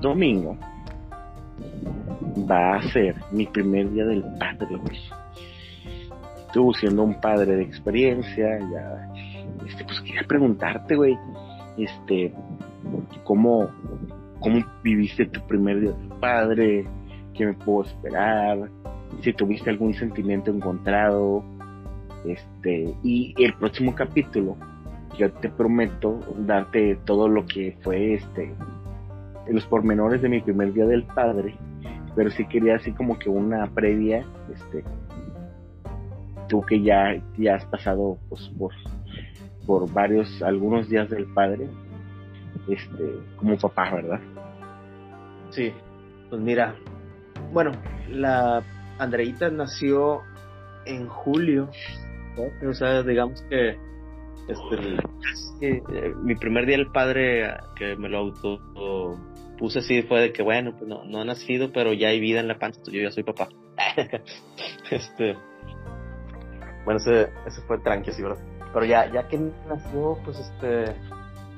[0.01, 0.57] domingo
[2.49, 4.99] va a ser mi primer día del padre, güey.
[6.47, 9.11] Estuve siendo un padre de experiencia, ya,
[9.67, 11.17] este, pues quería preguntarte, güey,
[11.77, 12.33] este,
[13.23, 13.69] cómo,
[14.39, 16.85] cómo viviste tu primer día de padre,
[17.33, 18.69] qué me puedo esperar,
[19.21, 21.43] si tuviste algún sentimiento encontrado,
[22.25, 24.57] este, y el próximo capítulo,
[25.17, 28.53] yo te prometo darte todo lo que fue este,
[29.49, 31.55] los pormenores de mi primer día del padre,
[32.15, 34.83] pero sí quería así como que una previa, este,
[36.47, 38.73] tú que ya, ya has pasado pues, por,
[39.65, 41.67] por varios, algunos días del padre,
[42.69, 44.19] este, como papá, ¿verdad?
[45.49, 45.73] Sí,
[46.29, 46.75] pues mira,
[47.51, 47.71] bueno,
[48.09, 48.63] la
[48.99, 50.21] Andreita nació
[50.85, 51.69] en julio,
[52.67, 53.77] o sea, digamos que
[54.47, 55.03] Este,
[55.61, 59.17] eh, mi primer día del padre que me lo auto
[59.57, 62.39] puse así fue de que bueno, pues no, no ha nacido, pero ya hay vida
[62.39, 63.49] en la panza, yo ya soy papá.
[64.91, 65.35] este,
[66.85, 68.41] bueno, ese, ese fue tranqui, sí, ¿verdad?
[68.73, 70.95] Pero ya, ya que nació, pues este,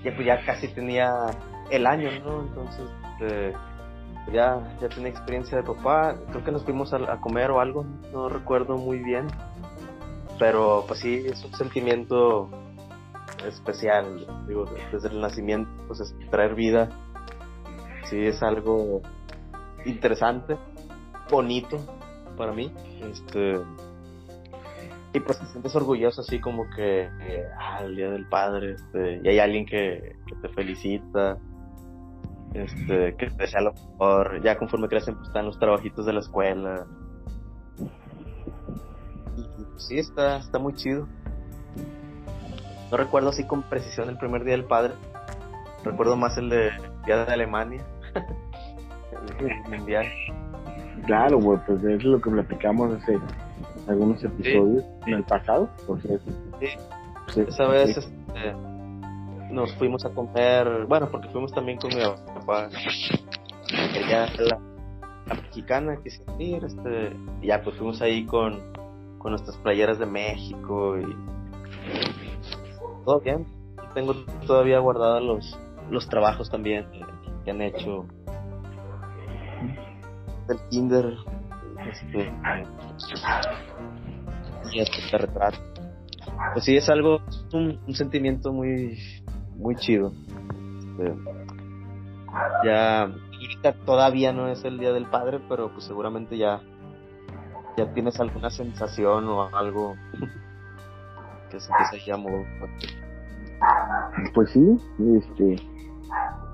[0.04, 1.12] ya, pues ya casi tenía
[1.70, 2.42] el año, ¿no?
[2.42, 3.54] Entonces, este,
[4.32, 6.16] ya, ya tenía experiencia de papá.
[6.32, 9.28] Creo que nos fuimos a, comer o algo, no recuerdo muy bien.
[10.38, 12.50] Pero pues sí, es un sentimiento
[13.46, 16.90] especial, digo, desde el nacimiento, pues traer vida,
[18.06, 19.02] sí es algo
[19.86, 20.58] interesante,
[21.30, 21.78] bonito
[22.38, 22.74] para mí.
[23.02, 23.60] Este,
[25.14, 27.10] y pues te sientes orgulloso así como que
[27.58, 31.38] ah, el día del padre, este, y hay alguien que, que te felicita,
[32.54, 36.20] este, que te sea lo mejor, ya conforme crecen pues están los trabajitos de la
[36.20, 36.86] escuela.
[39.36, 41.08] Y pues, sí, está, está muy chido.
[42.92, 44.94] No recuerdo así con precisión el primer día del padre.
[45.84, 46.72] Recuerdo más el de
[47.06, 47.84] día de Alemania.
[49.40, 50.08] el, mundial.
[51.06, 53.18] Claro, pues es lo que platicamos hace
[53.90, 56.32] algunos episodios en el pasado, por cierto.
[56.60, 57.42] Sí.
[57.42, 58.56] Esa vez este,
[59.52, 62.02] nos fuimos a comer, bueno, porque fuimos también con mi
[62.40, 62.70] papá,
[63.96, 64.60] ella la,
[65.28, 66.10] la mexicana que
[66.44, 68.60] ir, este, y ya pues fuimos ahí con,
[69.20, 71.16] con nuestras playeras de México y
[73.06, 73.46] todo bien.
[73.94, 74.14] Tengo
[74.46, 78.06] todavía guardados los, los trabajos también que, han hecho
[80.48, 81.16] del kinder
[81.88, 82.34] este
[84.72, 85.58] y este retrato
[86.54, 87.22] pues sí es algo
[87.54, 88.98] un, un sentimiento muy
[89.60, 90.12] muy chido.
[91.00, 91.16] Este,
[92.66, 96.62] ya ahorita todavía no es el día del padre, pero pues seguramente ya
[97.78, 99.96] ya tienes alguna sensación o algo
[101.52, 102.20] que se empieza a.
[104.34, 104.78] Pues sí,
[105.18, 105.56] este,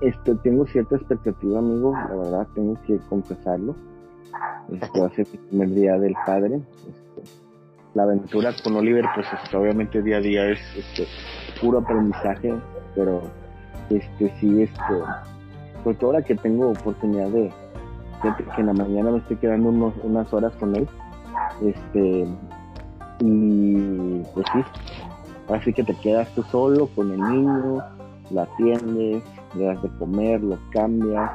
[0.00, 3.74] este, tengo cierta expectativa, amigo, la verdad, tengo que confesarlo.
[4.72, 6.56] Este va el primer día del padre.
[6.56, 7.22] Este,
[7.94, 11.06] la aventura con Oliver, pues este, obviamente día a día es este,
[11.60, 12.54] puro aprendizaje,
[12.94, 13.22] pero
[13.90, 14.94] este sí, este,
[15.84, 17.50] porque ahora que tengo oportunidad de,
[18.22, 20.88] que en la mañana me estoy quedando unos, unas horas con él,
[21.62, 22.26] este,
[23.20, 24.64] y pues sí,
[25.54, 27.82] así que te quedas tú solo con el niño,
[28.30, 29.22] lo atiendes,
[29.54, 31.30] le das de comer, lo cambias,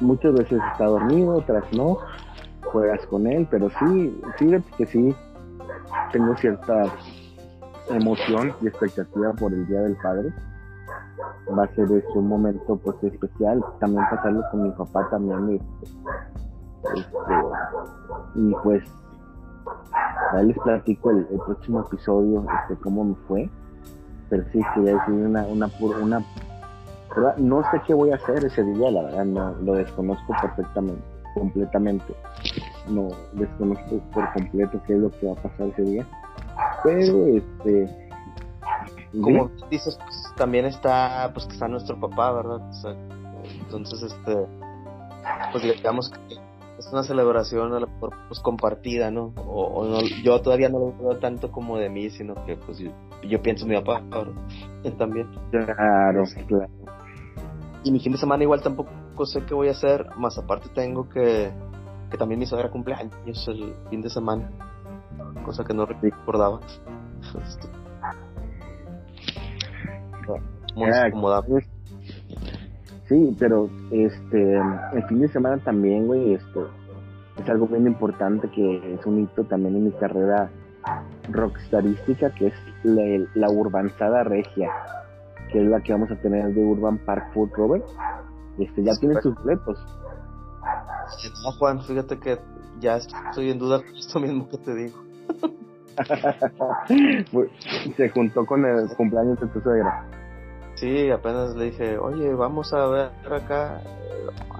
[0.00, 1.98] muchas veces está dormido, otras no,
[2.64, 5.14] juegas con él, pero sí, fíjate que sí,
[6.12, 6.84] tengo cierta
[7.90, 10.32] emoción y expectativa por el Día del Padre.
[11.56, 13.64] Va a ser este, un momento pues especial.
[13.80, 15.54] También pasarlo con mi papá también.
[15.54, 17.34] Este, este,
[18.34, 18.84] y pues
[20.32, 23.50] ya les platico el, próximo episodio este, cómo me fue.
[24.28, 25.70] Pero sí, quería decir una, una,
[26.02, 26.20] una,
[27.38, 31.02] no sé qué voy a hacer ese día, la verdad, no, lo desconozco perfectamente,
[31.34, 32.14] completamente.
[32.88, 36.06] No desconozco por completo qué es lo que va a pasar ese día.
[36.82, 38.08] Pero este
[39.22, 42.60] como dices pues, también está pues que está nuestro papá verdad
[43.42, 44.46] entonces este
[45.52, 46.34] pues digamos que
[46.78, 50.94] es una celebración a lo mejor pues compartida no o, no, yo todavía no lo
[50.98, 54.02] veo tanto como de mí sino que pues yo, pienso en mi papá
[54.98, 55.28] también.
[55.50, 56.68] Claro claro
[57.88, 61.08] y mi fin de semana igual tampoco sé qué voy a hacer más aparte tengo
[61.08, 61.50] que
[62.10, 64.50] que también mi suegra cumpleaños el fin de semana
[65.44, 66.60] cosa que no recordaba.
[70.74, 70.90] Muy
[73.08, 74.56] Sí, pero este
[74.92, 76.68] el fin de semana también, güey, esto
[77.42, 80.50] es algo bien importante que es un hito también en mi carrera
[81.30, 84.70] rockstarística, que es la, urbanzada regia,
[85.50, 87.84] que es la que vamos a tener de Urban Park Food Robert.
[88.58, 89.78] Este, ya tienen sus boletos.
[91.44, 92.38] No, Juan, fíjate que
[92.80, 94.98] ya estoy en duda por esto mismo que te digo.
[97.96, 100.04] Se juntó con el cumpleaños de tu suegra.
[100.76, 103.80] Sí, apenas le dije, oye, vamos a ver acá,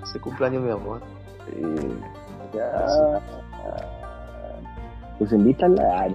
[0.02, 1.00] hace cumpleaños mi amor.
[1.56, 3.20] Y ya.
[5.18, 6.08] Pues invítala.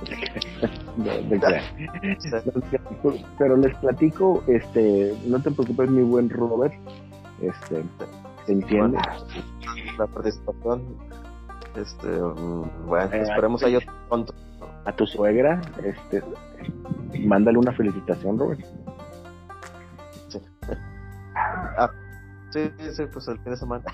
[3.37, 6.73] Pero les platico, este, no te preocupes, mi buen Robert.
[7.41, 7.83] Este,
[8.45, 8.99] ¿se entiende?
[9.97, 10.83] La participación.
[11.75, 14.33] Este, mm, bueno, eh, esperemos a ellos pronto
[14.85, 16.21] a tu suegra, este,
[17.19, 18.63] mándale una felicitación, Robert.
[22.53, 23.83] Sí, sí, pues el fin de semana.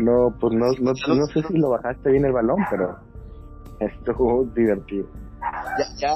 [0.00, 2.96] no, pues no, no, no sé si lo bajaste bien el balón, pero
[3.80, 5.06] Estuvo divertido.
[5.78, 6.14] Ya, ya,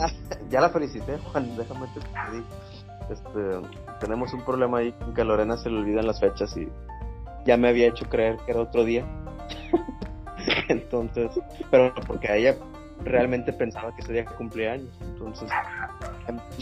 [0.51, 2.45] ya la felicité, Juan, déjame te pedir.
[3.09, 3.41] Este,
[4.01, 6.69] tenemos un problema ahí con que a Lorena se le olvidan las fechas y
[7.45, 9.07] ya me había hecho creer que era otro día.
[10.69, 11.31] Entonces,
[11.71, 12.57] pero porque a ella
[13.05, 14.91] realmente pensaba que ese día cumplía años.
[15.01, 15.51] Entonces,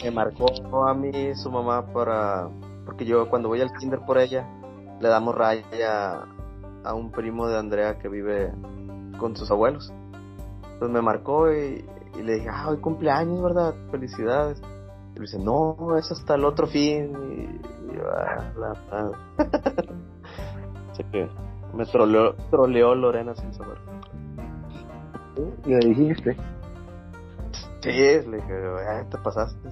[0.02, 2.48] me marcó a mí su mamá para.
[2.84, 4.46] Porque yo, cuando voy al kinder por ella,
[5.00, 6.24] le damos raya
[6.84, 8.52] a un primo de Andrea que vive
[9.18, 9.92] con sus abuelos.
[10.72, 11.84] Entonces me marcó y,
[12.22, 13.74] le dije, ah, hoy cumpleaños, ¿verdad?
[13.90, 14.60] Felicidades.
[15.14, 17.12] Y me dice, no, es hasta el otro fin.
[17.12, 19.12] Y, yo, ah, la,
[20.90, 21.28] Así que
[21.74, 23.78] me troleó, troleó Lorena sin saber.
[25.66, 26.36] ¿Y le dijiste?
[27.80, 28.54] Sí, le dije,
[28.88, 29.68] ah, te pasaste,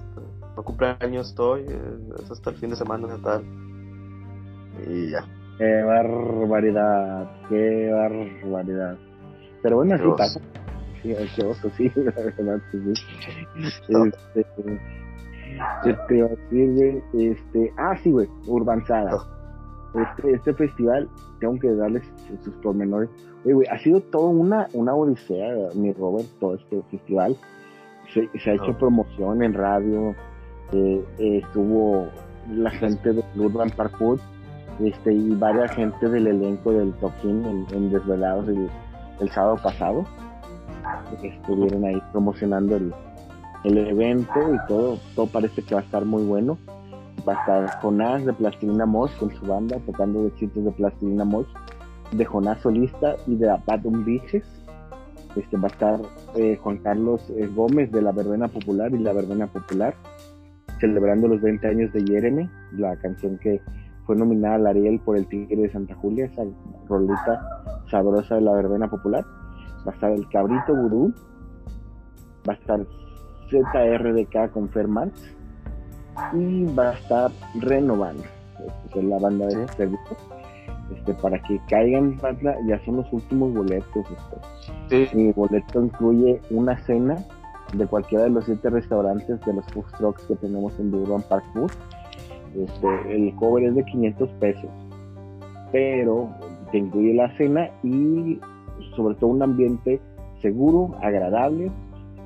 [0.55, 3.43] no cumpleaños estoy, es hasta el fin de semana de tal.
[4.87, 5.23] Y ya.
[5.57, 8.97] Qué barbaridad, qué barbaridad.
[9.61, 10.39] Pero bueno, así pasa.
[11.01, 12.79] Sí, qué oso, sí, la verdad, sí.
[14.35, 14.45] Este,
[15.83, 17.03] ¿Qué te iba a decir, güey?
[17.13, 19.38] Este, ah, sí, güey, Urbanzada.
[19.93, 21.09] Este, este festival,
[21.39, 22.03] tengo que darles
[22.43, 23.09] sus pormenores.
[23.43, 27.35] Oye, güey, ha sido toda una, una odisea, mi Robert, todo este festival.
[28.13, 30.15] Se, se ha hecho promoción en radio,
[30.71, 32.07] eh, estuvo
[32.51, 34.19] la gente de Urban Park Food
[34.79, 38.69] este, y varias gente del elenco del Toquín en, en Desvelados el,
[39.19, 40.05] el, sábado pasado.
[41.21, 42.93] Estuvieron ahí promocionando el,
[43.63, 46.57] el evento y todo, todo parece que va a estar muy bueno.
[47.29, 51.45] Va a estar Jonás de Plastilina Mosh con su banda tocando éxitos de Plastilina Mosh,
[52.11, 54.43] de Jonás solista y de Apatum Beaches.
[55.35, 55.99] Este, va a estar
[56.35, 59.93] eh, Juan Carlos eh, Gómez de la Verbena Popular y la Verbena Popular,
[60.79, 63.61] celebrando los 20 años de Jeremy, la canción que
[64.07, 66.41] fue nominada al Ariel por el Tigre de Santa Julia, esa
[66.87, 67.61] rolita
[67.91, 69.23] sabrosa de la verbena popular.
[69.87, 71.13] Va a estar el Cabrito Vudú,
[72.49, 72.79] va a estar
[73.51, 75.38] ZRDK con Fermans
[76.33, 78.23] y va a estar Renovando,
[78.95, 80.17] es la banda de este grupo.
[80.95, 84.05] Este, para que caigan banda, ya son los últimos boletos.
[84.89, 85.15] Este.
[85.15, 87.15] Mi boleto incluye una cena
[87.73, 91.45] de cualquiera de los siete restaurantes de los food trucks que tenemos en Durban Park
[91.53, 91.71] Food
[92.55, 94.69] este, el cover es de 500 pesos,
[95.71, 96.29] pero
[96.71, 98.39] te incluye la cena y
[98.95, 99.99] sobre todo un ambiente
[100.41, 101.71] seguro, agradable.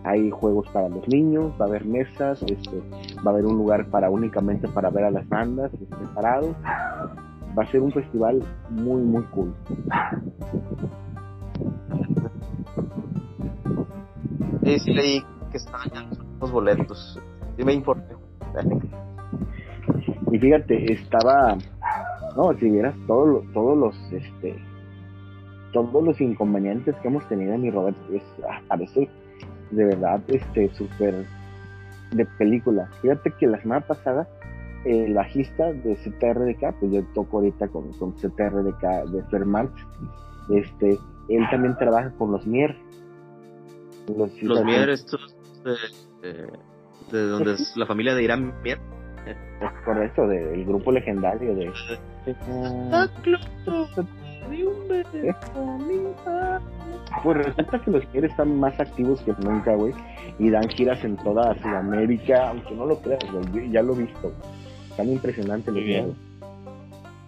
[0.03, 2.81] Hay juegos para los niños, va a haber mesas, este,
[3.25, 6.55] va a haber un lugar para únicamente para ver a las bandas separados.
[7.57, 9.53] Va a ser un festival muy muy cool.
[14.63, 16.05] Sí, sí leí que estaban ya
[16.41, 17.19] los boletos.
[17.57, 18.03] Sí me informé.
[20.31, 21.55] Y fíjate, estaba,
[22.35, 24.55] no, si vieras todos todos los, este,
[25.73, 29.09] todos los inconvenientes que hemos tenido, mi Robert, es, ah, parece
[29.75, 31.25] de verdad, este, súper
[32.11, 32.89] de película.
[33.01, 34.27] Fíjate que la semana pasada,
[34.85, 39.69] el bajista de CTRDK, pues yo toco ahorita con, con CTRDK de Fermat,
[40.49, 40.97] este,
[41.29, 42.75] él también trabaja con los Mier.
[44.15, 45.35] Los, los Mier, estos
[46.21, 46.47] de,
[47.11, 48.79] de, donde es la familia de Irán Mier
[49.85, 51.71] correcto, del grupo legendario de.
[57.23, 59.93] Pues resulta que los Kier están más activos que nunca, güey.
[60.39, 63.69] Y dan giras en toda Sudamérica, aunque no lo creas, güey.
[63.69, 64.31] Ya lo he visto.
[64.97, 65.81] Tan impresionante los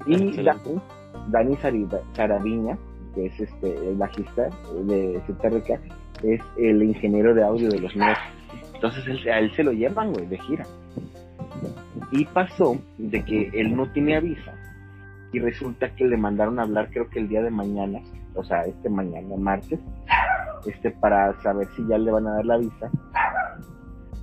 [0.08, 0.82] Y Dani,
[1.30, 1.58] Dani
[2.14, 2.78] Saraviña,
[3.14, 4.50] que es este el bajista
[4.86, 5.80] de CTRK,
[6.24, 8.20] es el ingeniero de audio de los Nerds.
[8.74, 10.66] Entonces a él se lo llevan, güey, de gira.
[12.12, 14.54] Y pasó de que él no tenía visa
[15.36, 18.00] y resulta que le mandaron a hablar creo que el día de mañana,
[18.36, 19.82] o sea, este mañana, martes,
[20.66, 22.90] este para saber si ya le van a dar la visa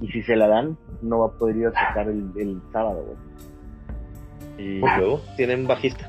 [0.01, 3.15] y si se la dan no va a poder ir a tocar el, sábado.
[4.57, 6.09] ¿Y luego tienen bajista?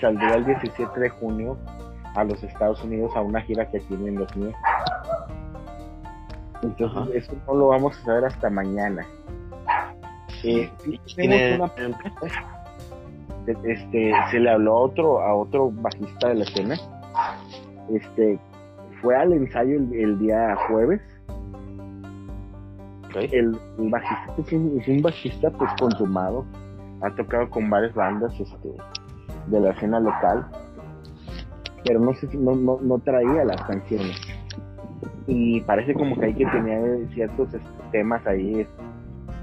[0.00, 1.58] saldría el 17 de junio
[2.14, 4.54] a los Estados Unidos a una gira que tienen los míos.
[6.62, 9.04] Entonces eso no lo vamos a saber hasta mañana.
[10.44, 10.70] Eh,
[13.46, 16.76] este, se le habló a otro, a otro bajista de la escena.
[17.92, 18.38] Este,
[19.00, 21.00] fue al ensayo el, día jueves.
[23.14, 26.44] El, bajista es un, bajista pues consumado.
[27.02, 28.68] Ha tocado con varias bandas este,
[29.46, 30.46] de la escena local.
[31.84, 34.20] Pero no sé no, no, no traía las canciones.
[35.26, 38.66] Y parece como que hay que tener ciertos este, temas ahí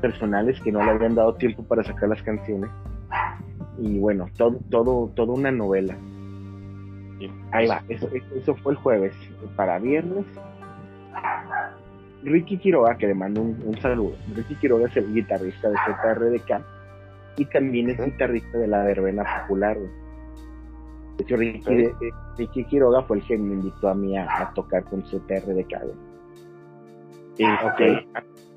[0.02, 2.70] personales que no le habían dado tiempo para sacar las canciones.
[3.80, 5.96] Y bueno, todo, todo, toda una novela.
[7.52, 9.14] Ahí va, eso, eso fue el jueves.
[9.56, 10.26] Para viernes,
[12.24, 14.16] Ricky Quiroga, que le mando un, saludo.
[14.36, 16.66] Ricky Quiroga es el guitarrista de ZRDK
[17.38, 19.78] y también es guitarrista de la verbena popular.
[19.78, 21.90] De hecho, Ricky,
[22.38, 25.74] Ricky, Quiroga fue el que me invitó a mí a, tocar con ZRDK.
[27.38, 28.08] Este,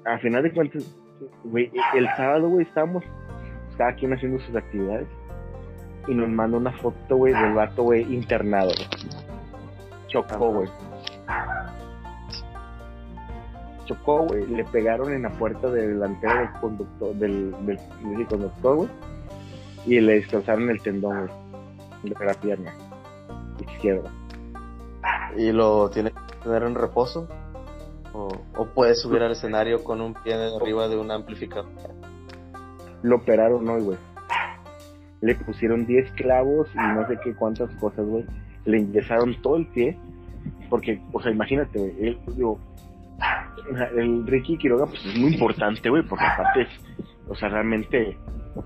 [0.05, 0.97] a, final de cuentas,
[1.55, 3.05] el sábado, güey, estábamos
[3.77, 5.07] cada quien haciendo sus actividades
[6.09, 8.73] y nos manda una foto, güey, del vato, güey, internado,
[10.09, 10.69] Chocó, güey.
[13.85, 14.47] Chocó, güey.
[14.47, 18.89] Le pegaron en la puerta delantera del conductor, del, del, conductor, güey.
[19.87, 22.13] Y le destrozaron el tendón, güey.
[22.15, 22.75] De la pierna
[23.61, 24.11] izquierda.
[25.37, 27.29] ¿Y lo tiene que tener en reposo?
[28.13, 31.69] ¿O, o puede subir al escenario con un pie arriba de un amplificador?
[33.03, 33.99] Lo operaron hoy, güey
[35.21, 38.25] le pusieron 10 clavos y no sé qué cuántas cosas, güey.
[38.65, 39.97] Le ingresaron todo el pie,
[40.69, 42.59] porque, o sea, imagínate, güey, él, digo,
[43.97, 46.69] el Ricky Quiroga, pues es muy importante, güey, porque aparte es,
[47.29, 48.17] o sea, realmente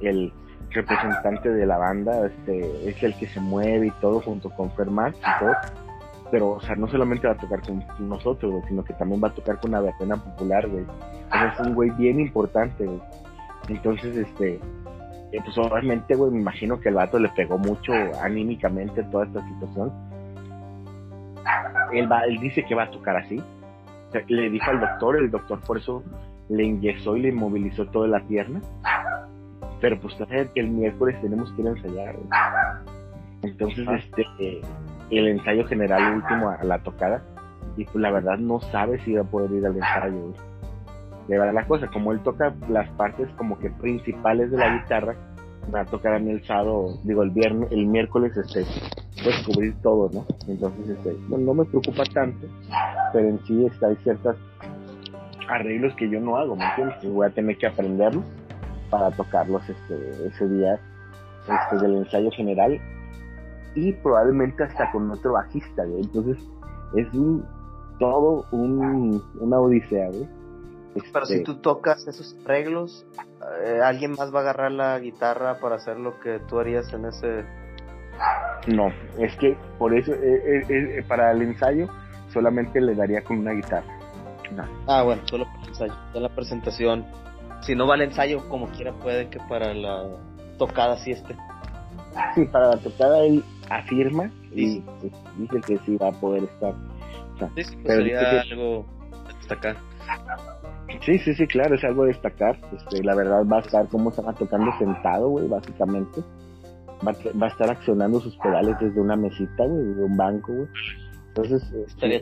[0.01, 0.33] el
[0.71, 5.15] representante de la banda, este, es el que se mueve y todo junto con Fermat
[5.17, 5.55] y todo.
[6.31, 9.29] Pero, o sea, no solamente va a tocar con nosotros, güey, sino que también va
[9.29, 10.85] a tocar con la versión popular, güey.
[10.85, 13.01] O sea, es un güey bien importante, güey.
[13.69, 14.61] Entonces, este,
[15.43, 17.93] pues obviamente, güey, me imagino que el vato le pegó mucho
[18.23, 19.93] anímicamente toda esta situación.
[21.93, 23.43] Él, va, él dice que va a tocar así.
[24.29, 26.03] le dijo al doctor, el doctor por eso
[26.49, 28.61] le inyectó y le inmovilizó toda la pierna.
[29.81, 32.17] Pero pues que el miércoles tenemos que ir a ensayar.
[33.43, 34.61] Entonces, este,
[35.11, 37.23] el ensayo general último a la tocada.
[37.77, 40.33] Y pues la verdad no sabe si va a poder ir al ensayo
[41.29, 45.17] de la cosa, como él toca las partes como que principales de la guitarra,
[45.75, 48.65] va a tocar a mí el sábado, digo el viernes, el miércoles, este,
[49.23, 50.27] pues cubrir todo, ¿no?
[50.49, 52.47] Entonces, este, bueno, no me preocupa tanto,
[53.13, 54.37] pero en sí está, hay ciertos
[55.49, 56.97] arreglos que yo no hago, ¿me entiendes?
[57.05, 58.25] voy a tener que aprenderlos
[58.91, 60.79] para tocarlos este, ese día
[61.49, 62.81] este, del ensayo general
[63.75, 65.97] y probablemente hasta con otro bajista, ¿no?
[65.97, 66.39] Entonces,
[66.97, 67.45] es un,
[67.99, 70.44] todo un, una odisea, ¿no?
[71.13, 73.05] Pero si este, tú tocas esos arreglos,
[73.65, 77.07] eh, ¿alguien más va a agarrar la guitarra para hacer lo que tú harías en
[77.07, 77.45] ese...?
[78.69, 78.89] No,
[79.19, 81.89] es que por eso, eh, eh, para el ensayo,
[82.33, 83.99] solamente le daría con una guitarra.
[84.87, 85.95] Ah, bueno, solo para el ensayo.
[86.15, 87.05] En la presentación,
[87.63, 90.05] si no va al ensayo, como quiera, puede que para la
[90.59, 91.37] tocada sí esté.
[92.37, 94.85] Sí, para la tocada él afirma y
[95.37, 96.75] dice que sí va a poder estar.
[97.57, 98.87] sí, sí, pues sería algo
[99.41, 99.77] destacar.
[101.05, 102.59] Sí, sí, sí, claro, es algo a destacar.
[102.77, 106.21] Este, la verdad va a estar como estaba tocando sentado, güey, básicamente.
[107.07, 110.69] Va, va, a estar accionando sus pedales desde una mesita, güey, desde un banco, güey.
[111.37, 112.21] Entonces, Estaría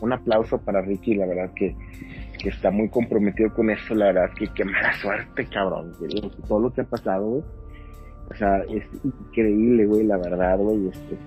[0.00, 1.76] un aplauso para Ricky, la verdad que,
[2.38, 5.92] que está muy comprometido con eso, la verdad que qué mala suerte, cabrón.
[6.48, 7.42] Todo lo que ha pasado, güey.
[8.30, 10.88] O sea, es increíble, güey, la verdad, güey.
[10.88, 11.18] Este.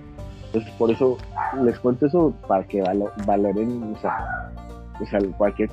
[0.46, 1.16] Entonces, por eso
[1.62, 2.82] les cuento eso para que
[3.24, 4.50] valoren, o sea,
[5.00, 5.70] o sea, cualquier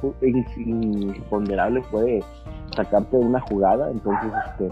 [0.55, 2.23] imponderable puede
[2.75, 4.71] sacarte de una jugada, entonces, este,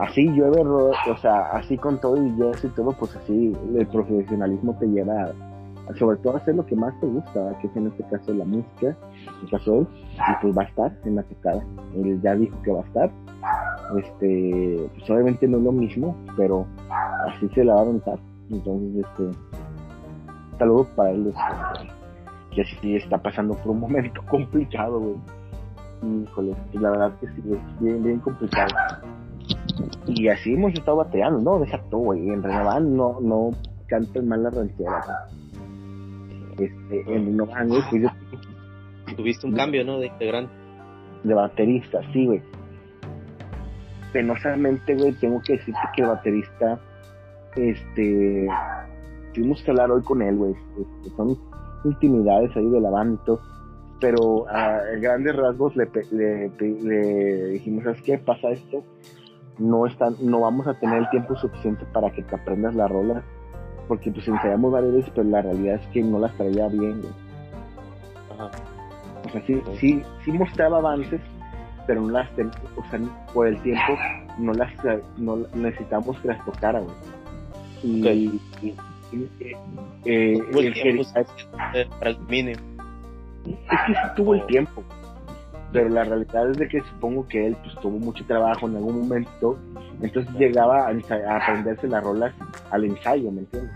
[0.00, 4.76] así llueve, o sea, así con todo y eso y todo, pues así el profesionalismo
[4.78, 7.86] te lleva a, sobre todo a hacer lo que más te gusta, que es en
[7.88, 8.96] este caso la música,
[9.42, 11.62] el caso de él, y pues va a estar en la tocada,
[11.94, 13.10] él ya dijo que va a estar,
[13.98, 16.66] este, pues obviamente no es lo mismo, pero
[17.28, 18.18] así se la va a aventar,
[18.50, 19.38] entonces, este,
[20.58, 21.93] saludos para él, este,
[22.54, 25.16] que sí está pasando por un momento complicado, güey.
[26.24, 28.74] Híjole, la verdad que sí, es bien, bien complicado.
[30.06, 31.58] Y así hemos estado bateando, ¿no?
[31.58, 32.28] Deja todo, güey.
[32.28, 33.50] En Renovan no, no
[33.86, 35.02] cantan mal la ranchera.
[36.58, 38.08] Este, en Renovan, güey, pues yo...
[39.16, 39.98] Tuviste un cambio, ¿no?
[39.98, 40.52] De integrante.
[41.22, 42.42] De baterista, sí, güey.
[44.12, 46.80] Penosamente, güey, tengo que decirte que el baterista,
[47.56, 48.46] este,
[49.32, 50.52] tuvimos que hablar hoy con él, güey.
[50.52, 51.38] Este, son
[51.84, 53.32] intimidades ahí del avance
[54.00, 58.18] pero a grandes rasgos le, le, dijimos, ¿sabes qué?
[58.18, 58.82] Pasa esto,
[59.58, 63.22] no, están, no vamos a tener el tiempo suficiente para que te aprendas la rola,
[63.88, 67.00] porque pues ensayamos varias veces, pero la realidad es que no las traía bien,
[69.24, 71.22] O sea, sí, sí, sí mostraba avances,
[71.86, 73.00] pero no las, o sea,
[73.32, 73.94] por el tiempo
[74.38, 74.70] no las
[75.16, 76.82] no necesitamos que las tocara,
[77.82, 78.40] y,
[80.04, 80.38] eh,
[81.98, 82.60] para el mínimo.
[83.46, 84.82] Es que sí tuvo el tiempo,
[85.72, 89.00] pero la realidad es de que supongo que él pues tuvo mucho trabajo en algún
[89.00, 89.58] momento,
[90.00, 92.34] entonces llegaba a, aprenderse las rolas
[92.70, 93.72] al ensayo, ¿me entiendes?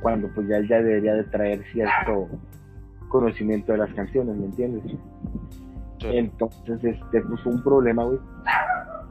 [0.00, 2.28] Cuando pues ya, ya debería de traer cierto
[3.08, 4.82] conocimiento de las canciones, ¿me entiendes?
[6.02, 8.18] Entonces, este, pues un problema, güey.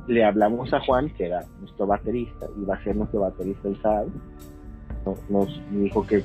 [0.07, 4.11] Le hablamos a Juan, que era nuestro baterista, iba a ser nuestro baterista el sábado.
[5.29, 6.23] Nos dijo que,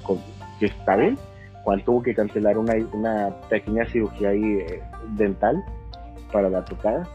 [0.58, 1.18] que está bien.
[1.64, 4.82] Juan tuvo que cancelar una, una pequeña cirugía ahí eh,
[5.16, 5.62] dental
[6.32, 7.06] para la tocada,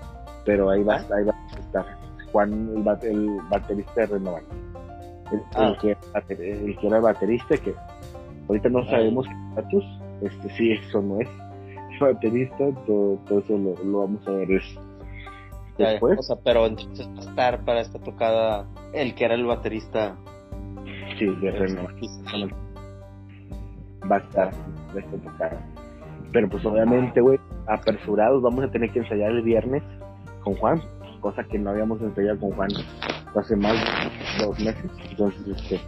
[0.45, 1.85] pero ahí va, ahí va a estar.
[2.31, 4.43] Juan, el, baterista de Renovan.
[5.31, 5.75] El, ah.
[5.81, 5.97] que,
[6.29, 7.73] el, que, era el baterista, que
[8.47, 9.85] ahorita no sabemos qué estatus,
[10.21, 11.29] este sí, eso no es
[11.99, 14.61] baterista, todo, todo eso lo, vamos a ver
[15.77, 16.19] después.
[16.19, 20.15] o sea, pero entonces va a estar para esta tocada el que era el baterista.
[21.17, 21.95] Sí, de Renovan.
[24.11, 24.53] Va a estar
[24.93, 25.61] de esta tocada.
[26.31, 29.83] Pero pues obviamente, güey, apresurados, vamos a tener que ensayar el viernes
[30.43, 30.81] con Juan,
[31.21, 32.69] cosa que no habíamos ensayado con Juan
[33.35, 34.91] hace más de dos meses.
[35.09, 35.79] Entonces, este,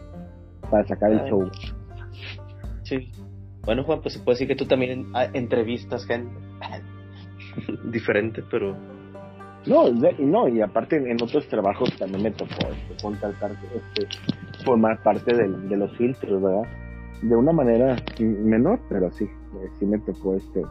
[0.70, 1.50] para sacar el show.
[2.84, 3.12] Sí.
[3.64, 6.32] Bueno, Juan, pues se puede decir que tú también ah, entrevistas gente
[7.86, 8.76] diferente, pero...
[9.68, 14.08] No, no, y aparte en otros trabajos también me tocó este, contactar, este,
[14.64, 16.70] formar parte de, de los filtros, ¿verdad?
[17.24, 19.28] De una manera menor, pero sí,
[19.80, 20.62] sí me tocó este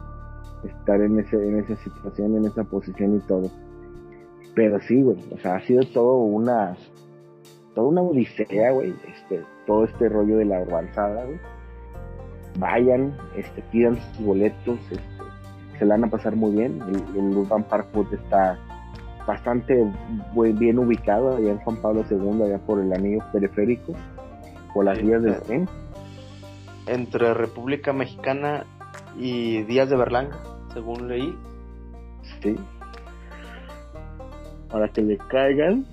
[0.63, 3.51] estar en ese en esa situación, en esa posición y todo.
[4.55, 6.77] Pero sí, güey, o sea, ha sido todo una
[7.73, 11.39] toda una odisea, güey, este todo este rollo de la avanzada, güey.
[12.59, 15.15] Vayan, este pidan sus boletos, este
[15.77, 16.79] se la van a pasar muy bien.
[16.87, 18.57] El, el Urban Park está
[19.25, 19.85] bastante
[20.33, 23.93] bien ubicado allá en Juan Pablo II, allá por el anillo periférico,
[24.73, 25.69] por las vías del tren.
[26.87, 28.65] Entre República Mexicana
[29.17, 30.37] y Díaz de Berlanga,
[30.73, 31.35] según leí.
[32.41, 32.55] Sí.
[34.69, 35.85] Para que le caigan,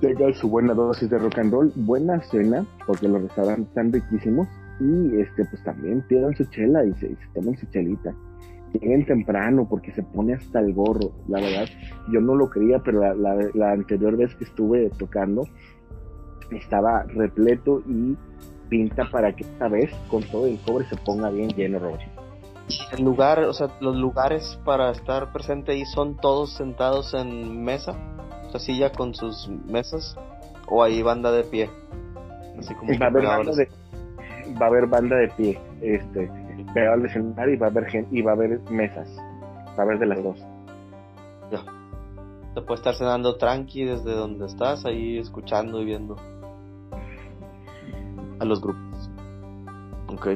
[0.00, 4.48] tengan su buena dosis de rock and roll, buena cena, porque los restaurantes están riquísimos.
[4.80, 8.12] Y este, pues también pidan su chela y se, tomen su chelita.
[8.74, 11.12] Lleguen temprano porque se pone hasta el gorro.
[11.28, 11.66] La verdad,
[12.10, 15.44] yo no lo creía, pero la, la anterior vez que estuve tocando
[16.50, 18.16] estaba repleto y
[18.68, 22.02] pinta para que esta vez con todo el cobre se ponga bien lleno, Robert.
[22.96, 27.94] El lugar, o sea, los lugares para estar presente ahí son todos sentados en mesa,
[28.46, 30.16] o sea, silla con sus mesas,
[30.68, 31.70] o hay banda de pie.
[32.58, 33.68] Así como va, a haber banda de,
[34.60, 36.30] va a haber banda de pie, este,
[36.74, 39.82] pegado al escenario y va a haber gente, y va a haber mesas, va a
[39.82, 40.38] haber de las dos.
[41.50, 41.60] Ya.
[42.54, 46.16] Te puede estar cenando tranqui desde donde estás, ahí escuchando y viendo
[48.38, 49.10] a los grupos.
[50.08, 50.28] Ok.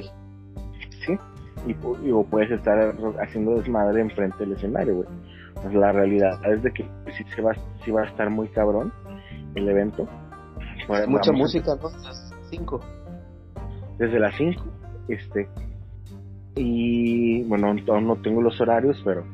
[1.04, 1.18] Sí,
[1.66, 5.08] y, o puedes estar haciendo desmadre enfrente del escenario, güey.
[5.54, 6.84] Pues la realidad es de que
[7.16, 7.52] si se va,
[7.84, 8.92] si va a estar muy cabrón
[9.54, 10.08] el evento.
[10.86, 11.90] Pues, Mucha música, ¿no?
[11.90, 12.80] Las 5.
[13.98, 14.64] Desde las 5,
[15.08, 15.48] este.
[16.58, 19.24] Y bueno, no, no tengo los horarios, pero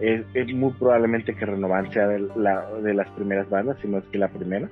[0.00, 0.24] es,
[0.54, 4.18] muy probablemente que Renovan sea de, la, de las primeras bandas, si no es que
[4.18, 4.68] la primera.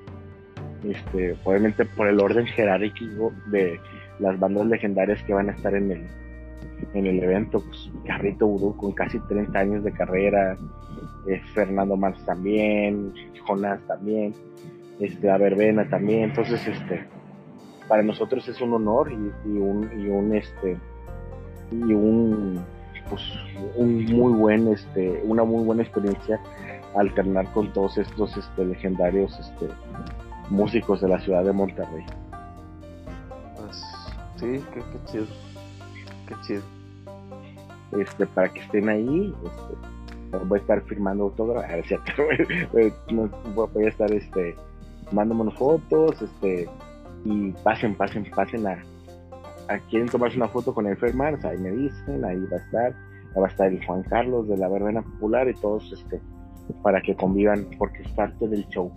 [0.85, 3.81] Este, obviamente por el orden jerárquico de
[4.21, 6.07] las bandas legendarias que van a estar en el,
[6.95, 10.57] en el evento, pues Carrito Vudú con casi 30 años de carrera,
[11.29, 13.13] eh, Fernando Mars también,
[13.45, 14.35] Jonás también,
[15.01, 17.07] este, a Verbena también, entonces este
[17.89, 20.77] para nosotros es un honor y, un y un este
[21.71, 22.65] y un
[23.09, 23.23] pues
[23.77, 26.41] un muy buen este una muy buena experiencia
[26.97, 29.69] alternar con todos estos este legendarios este
[30.51, 32.05] músicos de la ciudad de Monterrey.
[33.57, 33.85] Pues,
[34.37, 35.27] sí, qué, chido.
[36.27, 36.63] Qué chido.
[37.99, 41.87] Este, para que estén ahí, este, voy a estar firmando autógrafos,
[43.55, 44.57] voy a estar este,
[45.11, 46.69] mandándome fotos, este,
[47.25, 48.85] y pasen, pasen, pasen a
[49.91, 52.87] quieren tomarse una foto con el Fermar, ahí me dicen, ahí va a estar,
[53.35, 56.21] ahí va a estar el Juan Carlos de la Verbena Popular y todos, este,
[56.83, 58.91] para que convivan, porque es parte del show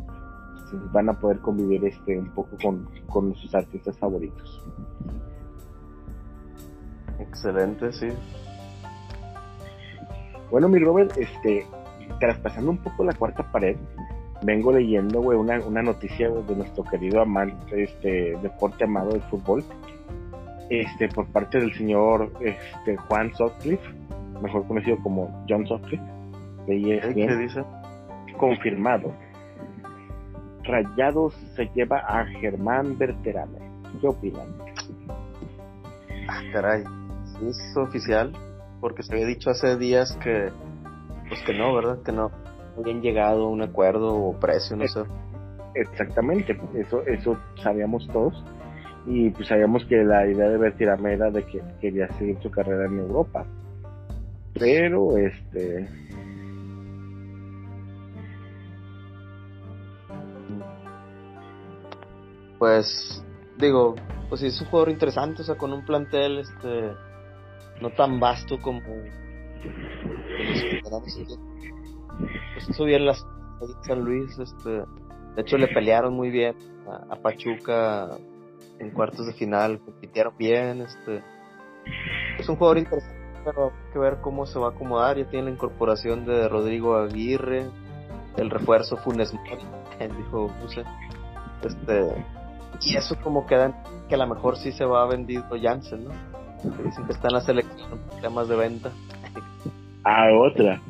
[0.91, 4.63] van a poder convivir este un poco con, con sus artistas favoritos.
[7.19, 8.07] Excelente, sí.
[10.49, 11.65] Bueno, mi Robert, este,
[12.19, 13.77] traspasando un poco la cuarta pared,
[14.43, 19.63] vengo leyendo, güey, una, una noticia de nuestro querido amante, este, deporte amado del fútbol,
[20.71, 23.83] este, por parte del señor, este, Juan Sutcliffe,
[24.41, 26.03] mejor conocido como John Sutcliffe,
[26.65, 27.63] de ESPN, ¿Qué dice?
[28.37, 29.13] confirmado
[30.63, 33.57] Rayados se lleva a Germán Berterame.
[33.99, 34.47] ¿Qué opinan?
[36.29, 36.83] Ah, caray,
[37.45, 38.31] es oficial,
[38.79, 40.49] porque se había dicho hace días que,
[41.27, 42.01] pues que no, ¿verdad?
[42.03, 42.31] Que no
[42.77, 45.01] habían llegado a un acuerdo o precio, no sé.
[45.75, 48.41] Exactamente, eso, eso sabíamos todos.
[49.05, 52.85] Y pues sabíamos que la idea de Bertirame era de que quería seguir su carrera
[52.85, 53.45] en Europa.
[54.53, 55.87] Pero este
[62.61, 63.25] pues
[63.57, 63.95] digo,
[64.29, 66.91] pues sí es un jugador interesante, o sea, con un plantel este
[67.81, 68.81] no tan vasto como
[72.55, 73.25] pues hizo bien las
[73.87, 76.55] San Luis, este de hecho le pelearon muy bien
[77.09, 78.15] a, Pachuca
[78.81, 81.23] en cuartos de final, compitieron bien, este
[82.39, 83.15] es un jugador interesante,
[83.45, 86.97] pero hay que ver cómo se va a acomodar, ya tiene la incorporación de Rodrigo
[86.97, 87.67] Aguirre,
[88.37, 89.63] el refuerzo Funes Mori,
[90.17, 90.83] dijo Buse,
[91.63, 92.25] este
[92.81, 96.11] y eso como queda que a lo mejor sí se va vendido Jansen, ¿no?
[96.83, 98.91] dicen que está en la selección temas de venta.
[100.03, 100.81] A otra.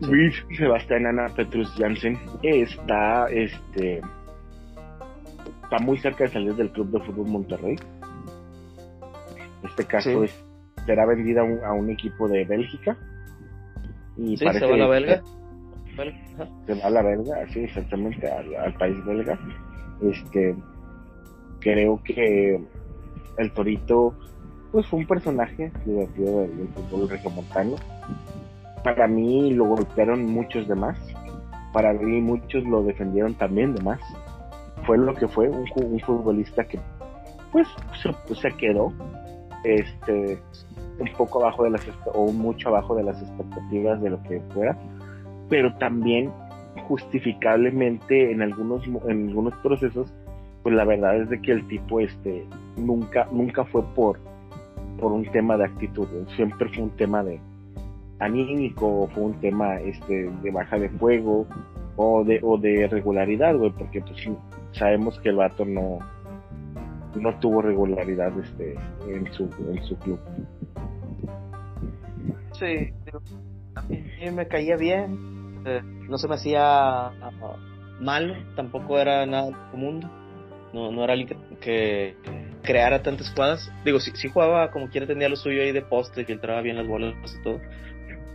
[0.00, 4.02] Luis Sebastián Ana Petrus Jansen está este
[5.68, 7.76] está muy cerca de salir del club de fútbol Monterrey.
[9.64, 10.44] Este caso es
[10.86, 12.96] será vendida a un, equipo de Bélgica.
[14.16, 15.22] Y sí, se va a la belga
[16.66, 19.38] se va a la belga, sí, exactamente, al, país belga.
[20.02, 20.54] Este,
[21.60, 22.60] creo que
[23.38, 24.14] el Torito,
[24.70, 27.76] pues fue un personaje divertido del, fútbol regiomontano.
[28.84, 30.98] Para mí lo golpearon muchos demás.
[31.72, 34.00] Para mí muchos lo defendieron también de más.
[34.88, 36.80] Fue lo que fue, un, un futbolista que
[37.52, 37.68] pues
[38.02, 38.90] se, se quedó
[39.62, 40.38] este
[40.98, 44.78] un poco abajo de las o mucho abajo de las expectativas de lo que fuera
[45.50, 46.32] pero también
[46.86, 50.10] justificablemente en algunos en algunos procesos
[50.62, 52.46] pues la verdad es de que el tipo este
[52.78, 54.18] nunca nunca fue por
[54.98, 57.38] por un tema de actitud siempre fue un tema de
[58.20, 61.46] anímico fue un tema este de baja de fuego
[61.96, 64.16] o de o de regularidad güey porque pues
[64.72, 65.98] sabemos que el vato no
[67.14, 68.74] no tuvo regularidad este
[69.08, 70.20] en su en su club
[72.52, 72.92] sí
[73.74, 75.28] a mí me caía bien
[76.08, 77.12] no se me hacía
[78.00, 80.00] mal, tampoco era nada común,
[80.72, 82.16] no, no era alguien que,
[82.62, 83.70] creara tantas jugadas.
[83.84, 86.86] Digo, sí, sí, jugaba como quiera, tenía lo suyo ahí de poste, filtraba bien las
[86.86, 87.60] bolas y todo,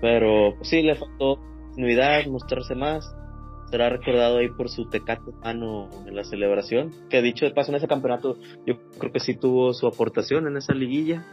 [0.02, 3.06] pero pues, sí, le faltó continuidad, mostrarse más.
[3.74, 6.92] Será recordado ahí por su tecate mano en la celebración.
[7.10, 10.58] Que dicho de paso en ese campeonato, yo creo que sí tuvo su aportación en
[10.58, 11.26] esa liguilla.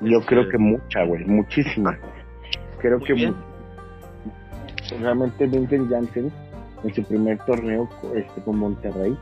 [0.00, 1.98] Yo creo este, que mucha, güey, muchísima.
[2.78, 3.34] Creo que
[4.98, 6.32] realmente Vincent Janssen
[6.84, 9.14] en su primer torneo este, con Monterrey,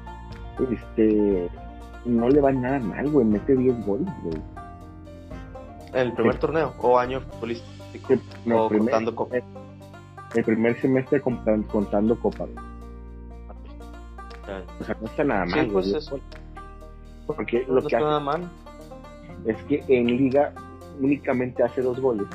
[0.70, 1.48] este
[2.04, 4.40] no le va nada mal, güey, mete 10 goles, güey.
[5.94, 8.14] ¿El primer torneo o año futbolístico?
[8.46, 9.38] No, primer, contando Copa.
[10.34, 12.46] El primer semestre contando, contando Copa.
[14.80, 15.64] O sea, no está nada mal.
[15.64, 16.20] Sí, pues eso.
[17.26, 18.50] Porque lo que hace nada mal.
[19.46, 20.52] es que en Liga
[21.00, 22.26] únicamente hace dos goles.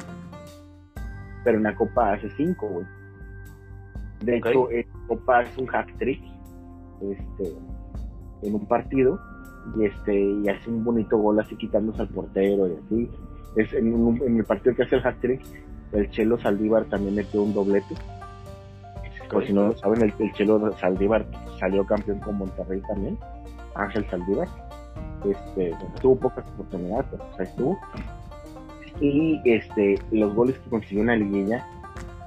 [1.43, 2.86] Pero en la Copa hace cinco, güey.
[4.22, 6.22] De hecho, el Copa es un hack trick
[7.02, 7.56] este,
[8.41, 9.20] en un partido
[9.76, 13.12] y este y hace un bonito gol así quitándose al portero y así.
[13.56, 15.41] Es en, el partido que hace el hack trick,
[15.94, 17.96] el Chelo Saldívar también metió un doblete.
[19.32, 21.26] Por si no lo saben, el, Chelo Saldívar
[21.60, 23.18] salió campeón con Monterrey también,
[23.76, 24.48] Ángel Saldívar.
[25.26, 27.78] Este, tuvo pocas oportunidades, pero pues ahí estuvo.
[29.02, 31.68] Y este, los goles que consiguió en la liguilla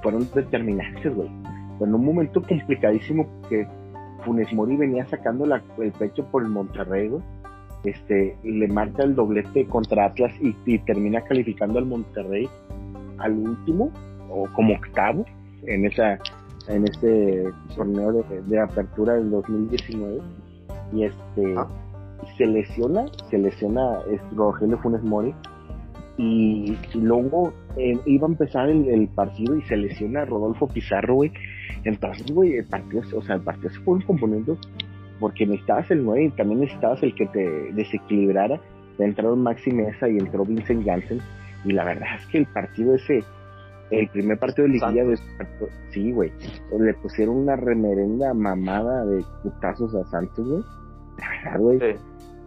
[0.01, 1.29] fueron determinantes, güey
[1.83, 3.67] en un momento complicadísimo que
[4.23, 7.11] Funes Mori venía sacando el pecho por el Monterrey,
[7.83, 12.47] este, le marca el doblete contra Atlas y, termina calificando al Monterrey
[13.21, 13.91] al último
[14.29, 15.25] o como octavo
[15.63, 16.19] en esa
[16.67, 17.45] en ese
[17.75, 20.19] torneo de, apertura del 2019
[20.93, 21.67] y este ah.
[22.37, 23.99] se lesiona se lesiona
[24.35, 25.33] Rogelio Funes Mori
[26.17, 31.31] y, luego eh, iba a empezar el, partido y se lesiona Rodolfo Pizarro, güey.
[31.83, 34.57] Entonces, güey, el partido, o sea, el partido se fue componiendo
[35.19, 38.59] porque necesitabas el 9 y también necesitabas el que te desequilibrara.
[38.99, 41.21] Entraron Maxi Mesa y entró Vincent Janssen.
[41.63, 43.23] Y la verdad es que el partido ese,
[43.91, 45.17] el primer partido de liguilla de
[45.91, 46.31] sí, güey,
[46.79, 50.63] le pusieron una remerenda mamada de putazos a Santos, güey.
[51.17, 51.97] La verdad, güey.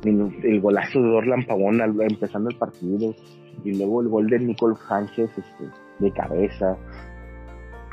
[0.05, 3.15] El, golazo de Orlan Pavón empezando el partido
[3.63, 5.65] y luego el gol de Nicole Sánchez este,
[5.99, 6.77] de cabeza.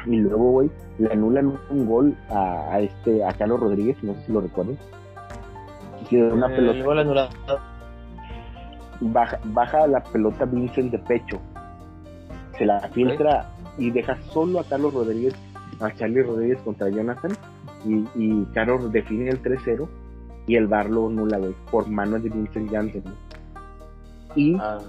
[0.05, 4.31] Y luego, güey, le anulan un gol a, este a Carlos Rodríguez, no sé si
[4.33, 4.77] lo recuerdan.
[6.11, 7.70] una eh, pelota.
[9.01, 11.39] Baja, baja la pelota Vincent de pecho.
[12.57, 15.33] Se la filtra y deja solo a Carlos Rodríguez,
[15.79, 17.31] a Charlie Rodríguez contra Jonathan.
[17.85, 19.87] y, y Caro define el 3-0
[20.47, 23.03] y el bar lo nula, güey, por mano de Vincent Janssen.
[24.35, 24.79] Y, ah.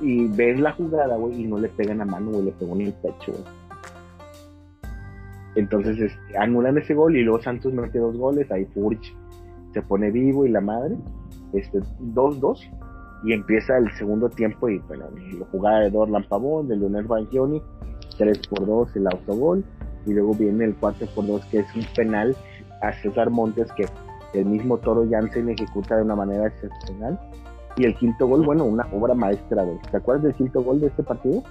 [0.00, 2.82] y ves la jugada, güey, y no le pegan a mano, güey, le pegó en
[2.82, 3.44] el pecho, güey.
[5.56, 9.14] Entonces este, anulan ese gol y luego Santos mete dos goles, ahí Furch
[9.72, 10.96] se pone vivo y la madre,
[11.52, 12.58] este 2-2
[13.24, 15.06] y empieza el segundo tiempo y bueno,
[15.38, 17.62] la jugada de Dorlan Pavón, de Leonel Bangioni,
[18.18, 19.64] 3 por 2 el autogol
[20.06, 22.36] y luego viene el 4 por 2 que es un penal
[22.82, 23.86] a César Montes que
[24.34, 27.18] el mismo Toro Jansen ejecuta de una manera excepcional
[27.76, 31.02] y el quinto gol, bueno, una obra maestra, ¿Te acuerdas del quinto gol de este
[31.02, 31.42] partido?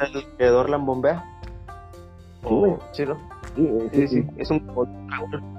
[0.00, 1.24] El que Dorlan bombea.
[2.42, 2.74] Sí, güey.
[2.92, 3.16] Sí, ¿no?
[3.92, 4.88] Sí, sí, es un gol.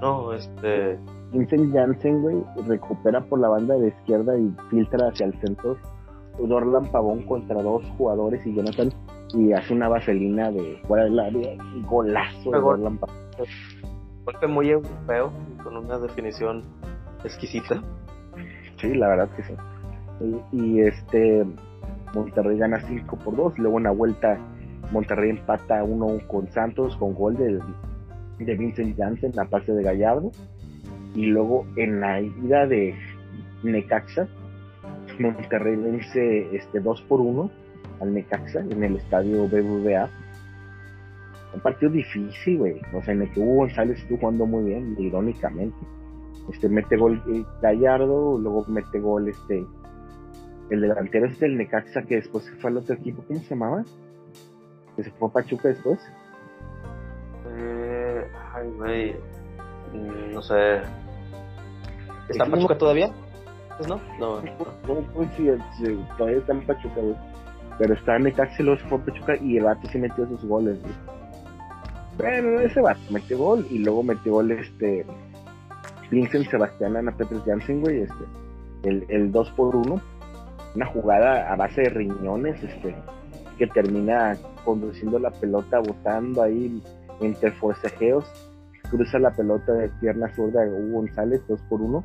[0.01, 0.99] No, este.
[1.32, 5.78] Vincent Janssen, güey, recupera por la banda de izquierda y filtra hacia el centro.
[6.39, 8.89] Dorlan Pavón contra dos jugadores y Jonathan
[9.34, 11.55] y hace una vaselina de fuera del área.
[11.88, 13.15] Golazo de Dorlan Pavón.
[14.26, 15.32] Golpe muy europeo,
[15.63, 16.63] con una definición
[17.23, 17.82] exquisita.
[18.78, 19.53] Sí, la verdad que sí.
[20.51, 21.45] Y, y este
[22.13, 24.38] Monterrey gana 5 por 2, luego una vuelta
[24.91, 27.59] Monterrey empata 1 con Santos con gol de,
[28.39, 30.32] de Vincent Janssen la pase de Gallardo
[31.16, 32.95] y luego en la ida de
[33.63, 34.28] Necaxa
[35.20, 37.49] Monterrey vence este 2 por 1
[38.01, 40.09] al Necaxa en el estadio BBVA
[41.53, 44.95] un partido difícil güey o sea en el que Hugo González estuvo jugando muy bien
[44.99, 45.78] irónicamente
[46.51, 49.66] este mete gol eh, Gallardo luego mete gol este
[50.70, 53.86] el delantero es del Necaxa que después se fue al otro equipo ¿cómo se llamaba?
[54.95, 55.99] que se fue a Pachuca después?
[57.57, 58.26] Eh.
[59.93, 60.82] Mm, no sé.
[62.30, 63.11] ¿Está en Pachuca todavía?
[63.78, 64.41] Pues no, no.
[64.41, 65.49] No, pues sí,
[66.17, 67.15] todavía está en Pachuca, güey.
[67.78, 70.82] Pero está en Necaxa y fue a Pachuca y el vato sí metió sus goles,
[70.82, 70.93] güey.
[72.17, 75.05] Bueno, ese vato metió gol y luego metió gol este.
[76.09, 78.23] Vincent Sebastián Ana Petros Jansen, güey, este.
[78.84, 79.99] El, el 2 por 1
[80.76, 82.95] Una jugada a base de riñones, este
[83.57, 86.82] que termina conduciendo la pelota, botando ahí
[87.21, 88.26] entre forcejeos,
[88.89, 92.03] cruza la pelota de pierna zurda de Hugo González, dos por uno,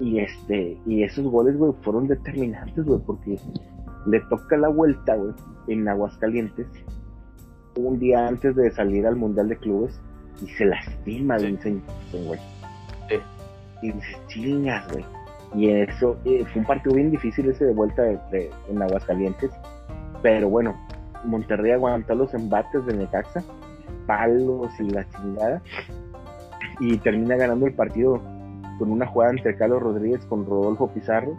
[0.00, 3.38] y este, y esos goles, güey, fueron determinantes, güey, porque
[4.06, 5.32] le toca la vuelta, güey,
[5.68, 6.66] en Aguascalientes,
[7.76, 10.00] un día antes de salir al Mundial de Clubes,
[10.42, 11.80] y se lastima, sí.
[12.26, 12.40] güey.
[13.82, 15.04] Y dices, chingas, güey.
[15.54, 19.50] Y eso, eh, fue un partido bien difícil ese de vuelta de, en Aguascalientes
[20.22, 20.76] pero bueno,
[21.24, 23.42] Monterrey aguantó los embates de Necaxa,
[24.06, 25.62] palos y la chingada,
[26.78, 28.20] y termina ganando el partido
[28.80, 31.36] con una jugada entre Carlos Rodríguez con Rodolfo Pizarro,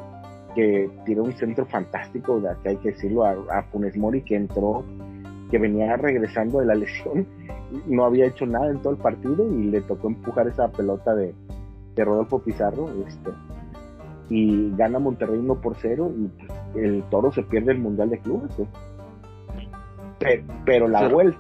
[0.54, 4.86] que tiró un centro fantástico, que hay que decirlo, a, Funes Mori, que entró,
[5.50, 7.26] que venía regresando de la lesión,
[7.88, 11.34] no había hecho nada en todo el partido y le tocó empujar esa pelota de,
[11.96, 13.32] de Rodolfo Pizarro, este,
[14.30, 18.52] y gana Monterrey 1 por 0 y el Toro se pierde el Mundial de Clubes.
[20.64, 21.40] Pero, la vuelta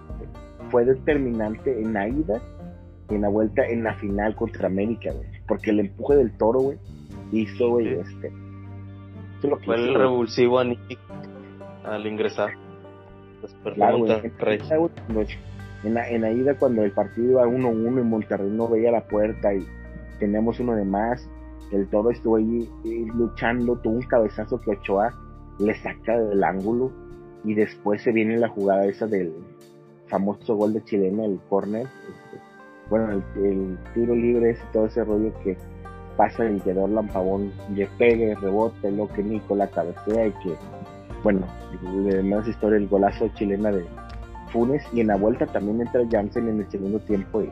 [0.72, 2.41] fue determinante en la ida
[3.08, 5.12] y en la vuelta en la final contra América,
[5.52, 6.78] Porque el empuje del Toro, güey,
[7.34, 8.32] hizo, güey, este.
[9.66, 12.52] fue el revulsivo al ingresar.
[13.74, 13.97] Claro,
[15.84, 19.06] en, la, en la ida cuando el partido iba 1-1 y Monterrey no veía la
[19.06, 19.68] puerta y
[20.20, 21.28] teníamos uno de más
[21.74, 22.70] el toro estuvo ahí
[23.14, 25.14] luchando, tuvo un cabezazo que Ochoa
[25.60, 26.93] le saca del ángulo
[27.43, 29.34] y después se viene la jugada esa del
[30.08, 31.88] famoso gol de chilena, el córner,
[32.92, 35.58] bueno, el, tiro libre, ese, todo ese rollo que
[36.18, 40.56] pasa y que Dorlan Pavón le pegue, rebote, lo que Nico la cabecea y que,
[41.24, 41.48] bueno,
[42.04, 43.86] le más historia el golazo chilena de
[44.52, 47.50] Funes y en la vuelta también entra Jansen en el segundo tiempo y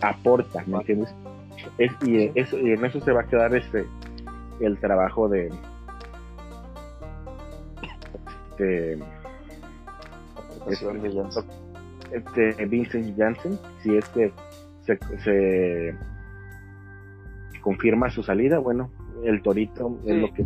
[0.00, 1.14] aporta, ¿me entiendes?
[2.04, 3.86] y, eso, y en eso se va a quedar este
[4.58, 5.52] el trabajo de
[8.50, 8.98] este,
[12.68, 14.32] Vincent Janssen si es que
[14.84, 15.96] se,
[17.62, 18.90] confirma su salida bueno
[19.24, 20.44] el Torito es lo que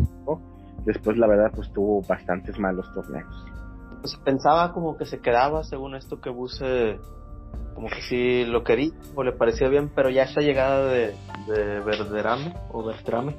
[0.85, 3.45] después la verdad pues tuvo bastantes malos torneos.
[4.01, 6.99] Pues pensaba como que se quedaba según esto que Buse
[7.75, 11.15] como que sí lo quería o le parecía bien, pero ya esa llegada de,
[11.47, 13.37] de Verderame o Bertrame,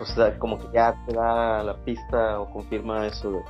[0.00, 3.42] o sea, como que ya te da la pista o confirma eso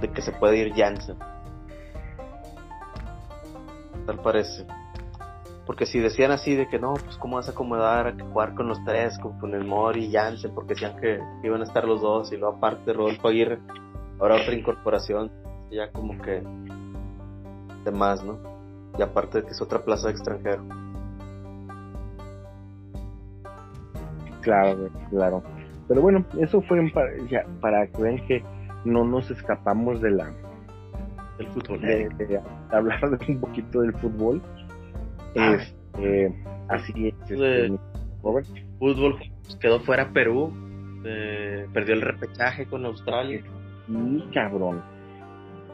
[0.00, 1.16] de, que se puede ir Jansen.
[4.06, 4.66] Tal parece.
[5.66, 8.68] Porque si decían así de que no, pues cómo vas a acomodar a jugar con
[8.68, 12.32] los tres, con, el Mori y Jansen, porque decían que iban a estar los dos
[12.32, 13.58] y luego aparte Rodolfo Aguirre,
[14.20, 15.32] ahora otra incorporación,
[15.72, 16.40] ya como que
[17.84, 18.56] de más, ¿no?
[18.98, 20.64] y aparte de que es otra plaza de extranjero.
[24.40, 25.42] Claro, claro.
[25.88, 28.44] Pero bueno, eso fue para, ya, para que vean que
[28.84, 30.32] no nos escapamos de la
[31.38, 31.80] del fútbol.
[31.80, 34.42] De, hablar de un poquito del fútbol.
[35.36, 35.56] Ah.
[35.56, 36.34] Este,
[36.68, 37.30] así es.
[37.30, 37.78] Este,
[38.78, 39.16] fútbol
[39.60, 40.52] quedó fuera Perú,
[41.04, 43.42] eh, perdió el repechaje con Australia.
[43.88, 44.82] Y cabrón,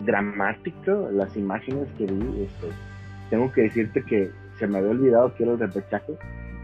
[0.01, 2.43] dramático las imágenes que vi.
[2.43, 2.69] Este,
[3.31, 6.15] tengo que decirte que se me había olvidado que era el repechaje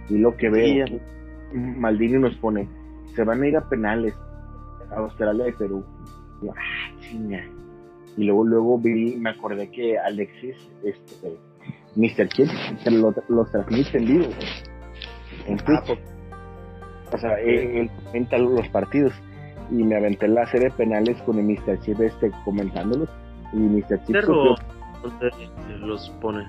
[0.09, 0.86] y lo que veo,
[1.53, 2.68] Maldini nos pone,
[3.14, 4.14] se van a ir a penales
[4.90, 5.84] a Australia y Perú.
[6.42, 7.44] Y, ah,
[8.18, 11.38] y luego luego vi, me acordé que Alexis, este,
[11.94, 12.28] Mr.
[12.28, 12.48] Chip,
[12.90, 14.26] lo, los transmite en vivo
[15.46, 15.78] en Twitch.
[15.78, 15.98] Ah, pues.
[17.12, 19.12] o sea, él, comenta los partidos
[19.70, 21.78] y me aventé la serie de penales con el Mr.
[21.80, 23.08] Chip este comentándolos
[23.52, 24.04] y Mr.
[24.04, 24.16] Chip
[25.80, 26.44] los pone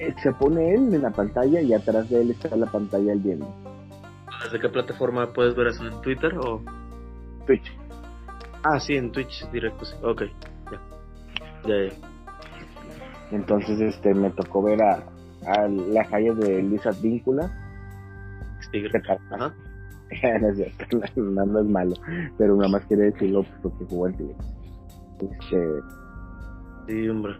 [0.00, 3.20] eh, se pone él en la pantalla y atrás de él está la pantalla el
[3.20, 3.54] viendo
[4.42, 5.86] ¿Desde qué plataforma puedes ver eso?
[5.86, 6.60] ¿En Twitter o...?
[7.46, 7.81] Twitch.
[8.64, 9.96] Ah, sí, en Twitch directo, sí.
[10.02, 10.22] Ok,
[10.70, 10.80] ya.
[11.68, 11.92] Ya, ya.
[13.32, 15.04] Entonces, este, me tocó ver a,
[15.46, 17.50] a la calle de Luis Advíncula.
[18.70, 19.02] Tigre.
[19.30, 19.54] Ajá.
[20.40, 21.94] no es cierto, no, es malo,
[22.38, 24.36] pero nada más quería decirlo porque jugó en Tigres.
[25.20, 25.66] Este...
[26.86, 27.36] Sí, hombre.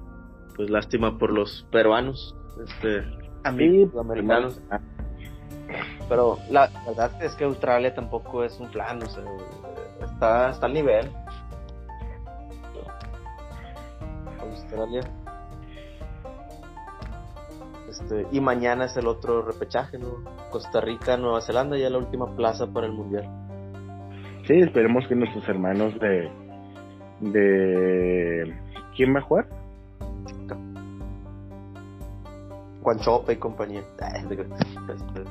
[0.57, 3.03] Pues lástima por los peruanos, este,
[3.43, 4.61] amigos sí, americanos.
[4.71, 4.81] Ah,
[6.09, 9.25] pero la, verdad es que Australia tampoco es un plan, o sea,
[10.05, 11.11] está, está al nivel.
[14.41, 15.03] Australia.
[17.89, 20.25] Este, y mañana es el otro repechaje, ¿no?
[20.51, 23.29] Costa Rica, Nueva Zelanda, ya la última plaza para el mundial.
[24.47, 26.31] Sí, esperemos que nuestros hermanos de.
[27.21, 28.55] de.
[28.97, 29.47] ¿Quién va a jugar?
[32.83, 33.83] Juan Chope y compañía.
[34.17, 35.25] Este,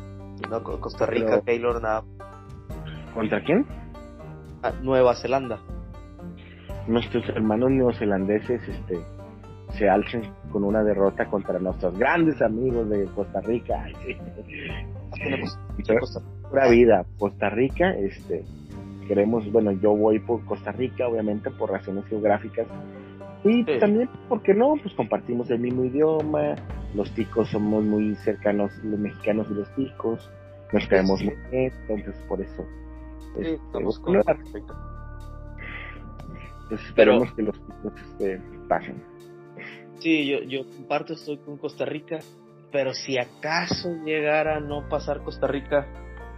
[0.50, 2.04] no, Costa Rica, Taylor nada.
[3.14, 3.66] ¿Contra quién?
[4.82, 5.60] Nueva Zelanda.
[6.88, 9.00] Nuestros hermanos neozelandeses este,
[9.78, 13.86] se alcen con una derrota contra nuestros grandes amigos de Costa Rica.
[16.50, 18.44] Pura vida, Costa Rica, este,
[19.08, 22.68] queremos, bueno, yo voy por Costa Rica, obviamente, por razones geográficas.
[23.44, 24.76] Y también, ¿por qué no?
[24.82, 26.56] Pues compartimos el mismo idioma,
[26.94, 30.30] los ticos somos muy cercanos, los mexicanos y los ticos,
[30.72, 32.66] nos caemos muy bien, entonces por eso.
[33.38, 34.88] Este, estamos con Entonces
[36.88, 39.04] esperemos que los ticos este, pasen.
[40.00, 42.20] Sí, yo, yo comparto, estoy con Costa Rica,
[42.72, 45.88] pero si acaso llegara a no pasar Costa Rica,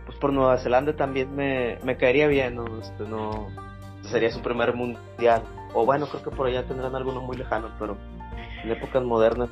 [0.05, 2.65] pues por Nueva Zelanda también me, me caería bien, ¿no?
[2.79, 3.47] Este, no
[4.01, 5.43] sería su primer mundial.
[5.73, 7.97] O bueno, creo que por allá tendrán alguno muy lejano, pero
[8.63, 9.49] en épocas modernas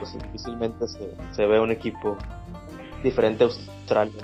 [0.00, 0.86] pues difícilmente
[1.32, 2.16] se, ve un equipo
[3.02, 4.22] diferente a Australia.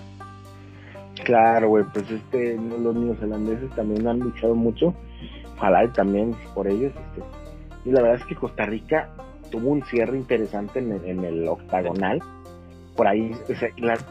[1.24, 4.94] Claro, güey, pues este, los neozelandeses también han luchado mucho,
[5.56, 6.92] ojalá también por ellos.
[6.94, 7.26] Este,
[7.84, 9.08] y la verdad es que Costa Rica
[9.50, 12.20] tuvo un cierre interesante en el, octagonal.
[12.96, 13.32] Por ahí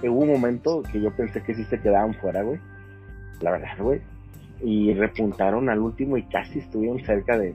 [0.03, 2.59] hubo un momento que yo pensé que sí se quedaban fuera, güey.
[3.41, 4.01] La verdad, güey.
[4.61, 7.53] Y repuntaron al último y casi estuvieron cerca de,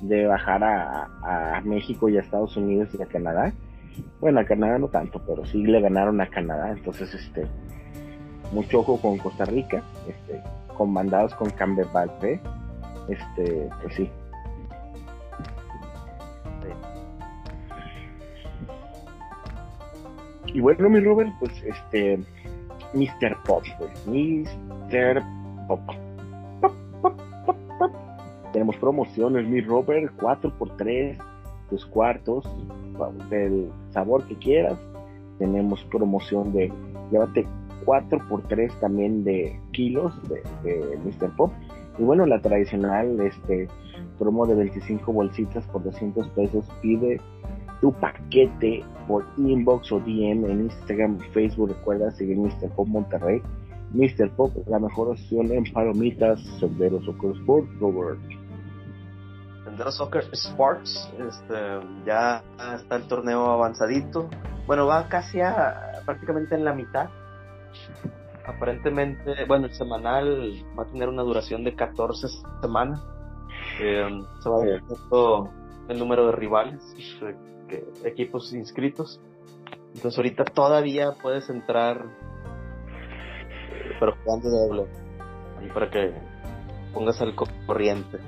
[0.00, 3.52] de bajar a, México y a Estados Unidos y a Canadá.
[4.20, 6.70] Bueno, a Canadá no tanto, pero sí le ganaron a Canadá.
[6.70, 7.46] Entonces, este,
[8.52, 10.40] mucho ojo con Costa Rica, este,
[10.76, 12.40] comandados con Cambebalpe,
[13.08, 14.10] este, pues sí.
[20.46, 22.18] Y bueno, mi Robert, pues este,
[22.94, 23.36] Mr.
[23.44, 25.22] Pop, pues, Mr.
[25.68, 25.80] Pop
[28.56, 31.18] tenemos promociones, mi Robert, 4x3,
[31.68, 32.42] tus cuartos,
[33.28, 34.78] del sabor que quieras.
[35.38, 36.72] Tenemos promoción de,
[37.10, 37.46] llévate
[37.86, 41.34] 4x3 también de kilos de, de Mr.
[41.36, 41.52] Pop.
[41.98, 43.68] Y bueno, la tradicional este
[44.18, 46.66] promo de 25 bolsitas por 200 pesos.
[46.82, 47.20] Pide
[47.80, 51.70] tu paquete por inbox o DM en Instagram, Facebook.
[51.70, 52.68] Recuerda seguir Mr.
[52.74, 53.40] Pop Monterrey.
[53.92, 54.30] Mr.
[54.30, 58.18] Pop, la mejor opción en palomitas, Sendero Soccer Sport, Robert.
[59.64, 61.54] Sendero Soccer Sports, este,
[62.04, 62.42] ya
[62.74, 64.28] está el torneo avanzadito.
[64.66, 67.08] Bueno, va casi a prácticamente en la mitad.
[68.46, 72.28] Aparentemente, bueno, el semanal va a tener una duración de 14
[72.60, 73.02] semanas.
[73.80, 74.08] Eh,
[74.40, 74.82] se va a ver
[75.88, 76.82] el número de rivales,
[78.04, 79.20] equipos inscritos.
[79.94, 82.04] Entonces ahorita todavía puedes entrar
[83.98, 84.86] pero jugando doble.
[85.64, 86.14] Y para que
[86.92, 88.18] pongas al corriente.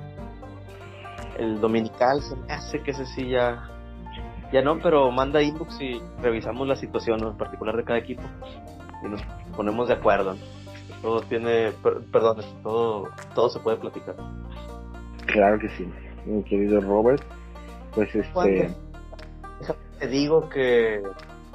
[1.37, 3.69] el dominical se me hace que ese sí ya
[4.51, 8.23] ya no, pero manda inbox y revisamos la situación en particular de cada equipo
[9.03, 9.21] y nos
[9.59, 10.37] ponemos de acuerdo.
[11.01, 11.73] Todo tiene,
[12.13, 14.15] perdón, todo, todo se puede platicar.
[15.25, 15.85] Claro que sí,
[16.25, 17.21] mi querido Robert.
[17.93, 18.73] Pues este.
[19.99, 21.03] te digo que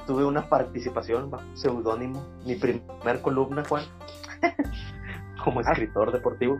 [0.05, 3.85] tuve una participación bajo seudónimo, mi primer columna, Juan,
[5.43, 5.63] como ah.
[5.63, 6.59] escritor deportivo.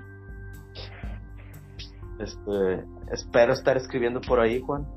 [2.18, 4.88] Este, espero estar escribiendo por ahí, Juan.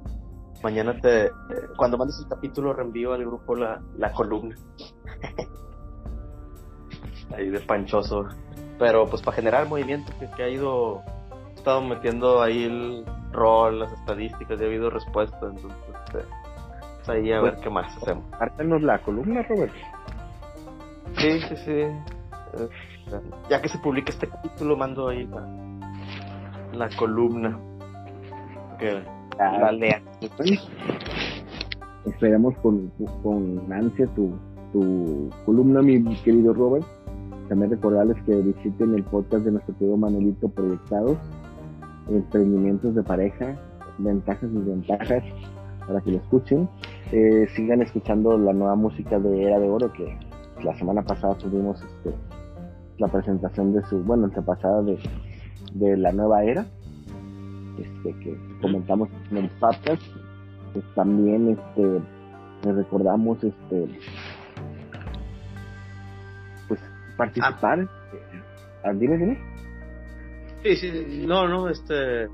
[0.63, 1.31] Mañana te,
[1.77, 4.57] cuando mandes el capítulo, reenvío al grupo la, la columna.
[7.37, 8.27] ahí de panchoso.
[8.79, 11.03] Pero pues para generar movimiento que, ha ido,
[11.55, 15.39] he estado metiendo ahí el rol, las estadísticas, y ha habido respuesta.
[15.43, 16.19] Entonces, este,
[16.97, 18.25] pues ahí a ver qué más hacemos.
[18.39, 19.73] Pártanos la columna, Robert.
[21.17, 21.83] Sí, sí, sí.
[23.49, 25.29] Ya que se publique este capítulo, mando ahí
[26.73, 27.59] la, columna.
[28.79, 29.03] Que
[29.39, 30.03] la lean.
[32.07, 32.91] Esperamos con,
[33.23, 34.39] con ansia tu,
[34.73, 36.87] tu columna, mi querido Robert.
[37.49, 41.17] También recordarles que visiten el podcast de nuestro querido Manuelito Proyectados,
[42.09, 43.57] emprendimientos de pareja,
[43.99, 45.25] ventajas y desventajas,
[45.87, 46.69] para que lo escuchen.
[47.11, 50.19] Eh, sigan escuchando la nueva música de Era de Oro, que
[50.63, 52.15] la semana pasada tuvimos este,
[52.99, 54.99] la presentación de su, bueno, pasada de,
[55.73, 56.67] de la nueva era,
[57.79, 60.03] este, que comentamos en el podcast.
[60.75, 62.01] Pues también este,
[62.63, 63.89] recordamos este,
[67.19, 67.87] participar.
[68.83, 68.93] Ah.
[68.95, 69.39] ¿Dime, dime?
[70.63, 72.29] Sí, sí, no, no, este,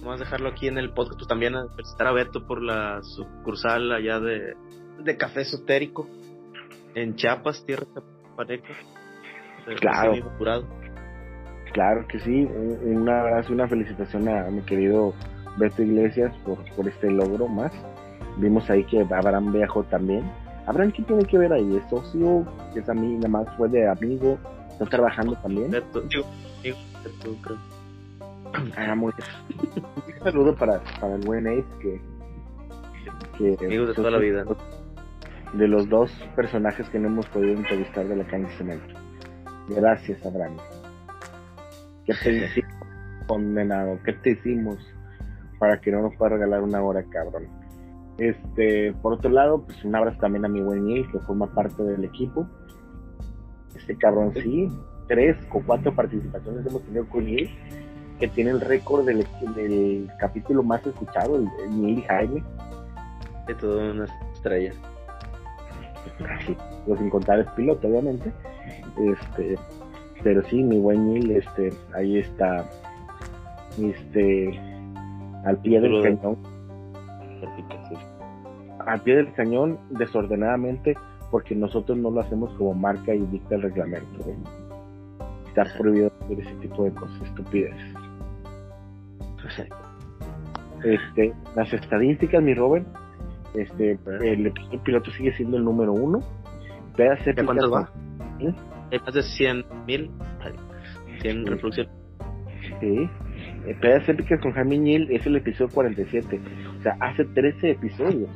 [0.00, 3.00] vamos a dejarlo aquí en el podcast, pues también a felicitar a Beto por la
[3.02, 4.56] sucursal allá de,
[5.04, 6.08] de Café Esotérico
[6.94, 7.86] en Chiapas, tierra
[8.36, 8.74] pareja.
[9.80, 10.12] Claro.
[11.72, 15.14] Claro que sí, un abrazo, una felicitación a, mi querido
[15.56, 17.72] Beto Iglesias por, por este logro más.
[18.38, 20.24] Vimos ahí que Abraham viajó también
[20.66, 21.76] Abraham, ¿qué tiene que ver ahí?
[21.76, 22.46] ¿Es socio?
[22.74, 24.38] ¿Es a mí nada más fue de amigo?
[24.70, 25.70] ¿Está trabajando también?
[28.76, 29.84] Ah, muy bien.
[30.18, 32.00] Un saludo para, para el buen Ace que,
[33.38, 34.44] que amigos de toda la vida.
[35.54, 38.94] De los dos personajes que no hemos podido entrevistar de la calle cemento.
[39.68, 40.56] Gracias, Abraham.
[42.04, 42.74] ¿Qué te hicimos,
[43.26, 43.98] condenado?
[44.04, 44.78] ¿Qué te hicimos
[45.58, 47.61] para que no nos pueda regalar una hora, cabrón?
[48.18, 51.82] Este, por otro lado, pues un abrazo también a mi buen Neil, que forma parte
[51.82, 52.46] del equipo.
[53.74, 54.68] Este cabrón sí,
[55.08, 57.50] tres o cuatro participaciones hemos tenido con Neil,
[58.20, 61.48] que tiene el récord del, del capítulo más escuchado, el,
[61.80, 62.44] Neil Jaime.
[63.46, 64.72] De toda una estrella.
[66.18, 66.56] Casi,
[66.86, 68.32] los sin contar es piloto, obviamente.
[68.98, 69.56] Este,
[70.22, 72.68] pero sí, mi buen Neil, este, ahí está,
[73.78, 74.60] este,
[75.44, 76.51] al pie del cañón
[78.86, 80.94] al pie del cañón desordenadamente
[81.30, 84.24] porque nosotros no lo hacemos como marca y dicta el reglamento.
[85.48, 87.94] Está prohibido hacer ese tipo de cosas, estupideces.
[90.84, 92.86] Este, las estadísticas, mi Robert,
[93.54, 96.20] este, el episodio piloto sigue siendo el número uno.
[96.96, 97.90] ¿De cuántos va?
[98.40, 98.54] ¿Eh?
[98.90, 100.10] Hay más de 100 mil,
[101.22, 101.92] 100 reproducciones.
[102.80, 103.08] Sí.
[103.66, 106.40] Eh, Pedas épicas con Jaime Neal es el episodio 47.
[106.78, 108.30] O sea, hace 13 episodios.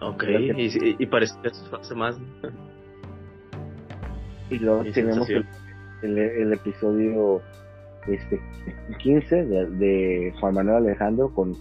[0.00, 0.24] Ok,
[0.56, 2.18] y, y, parece que hace más.
[4.50, 7.40] Y luego tenemos el, el, episodio
[8.06, 8.40] este
[8.98, 11.54] 15 de, de, Juan Manuel Alejandro con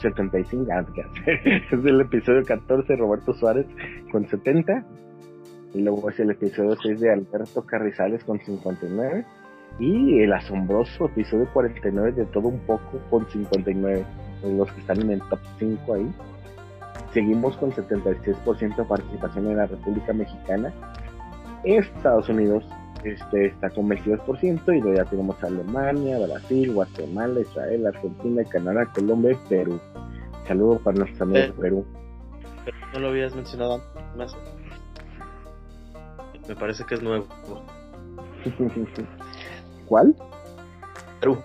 [0.00, 0.84] 75 ah,
[1.26, 3.66] es el episodio 14 Roberto Suárez
[4.12, 4.84] con 70
[5.72, 9.24] y luego es el episodio 6 de Alberto Carrizales con 59
[9.78, 14.04] y el asombroso episodio 49 de todo un poco con 59
[14.44, 16.14] los que están en el top 5 ahí
[17.16, 20.70] Seguimos con 76% de participación en la República Mexicana.
[21.64, 22.62] Estados Unidos
[23.04, 29.32] este, está con 22% y luego ya tenemos Alemania, Brasil, Guatemala, Israel, Argentina, Canadá, Colombia
[29.32, 29.80] y Perú.
[30.46, 31.86] Saludos para nuestros amigos de Perú.
[32.92, 33.80] no lo habías mencionado
[34.18, 34.36] antes.
[36.46, 37.26] Me parece que es nuevo.
[39.86, 40.14] ¿Cuál?
[41.20, 41.38] Perú.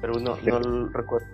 [0.00, 1.26] Perú no, no lo recuerdo.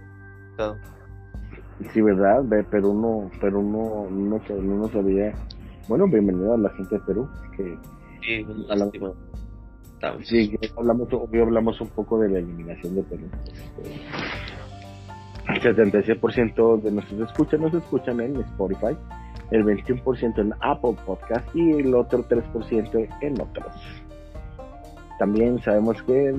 [1.93, 2.43] Sí, ¿verdad?
[2.71, 5.33] Perú no, Perú no, no, no, sabía.
[5.89, 7.29] Bueno, bienvenido a la gente de Perú.
[7.57, 7.79] Que
[8.23, 8.47] sí,
[10.25, 13.27] sí hablamos, hoy hablamos un poco de la eliminación de Perú.
[15.49, 18.97] El 76% de nuestros escuchas nos escuchan en Spotify,
[19.53, 23.73] el 21% en Apple Podcast y el otro 3% en otros.
[25.19, 26.35] También sabemos que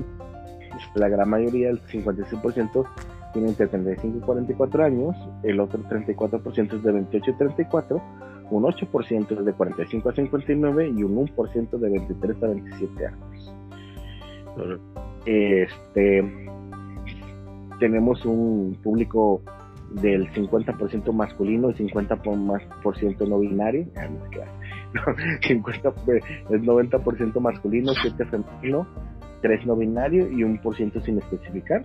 [0.94, 2.86] la gran mayoría, el 56%,
[3.32, 8.02] tiene entre 35 y 44 años, el otro 34% es de 28 a 34,
[8.50, 13.54] un 8% es de 45 a 59 y un 1% de 23 a 27 años.
[15.26, 16.24] Este,
[17.78, 19.42] tenemos un público
[19.90, 23.86] del 50% masculino y 50% no binario.
[23.96, 24.20] Ah, no,
[25.46, 25.88] 50,
[26.50, 28.86] es 90% masculino, 7 femenino,
[29.42, 31.84] 3 no binario y 1% sin especificar.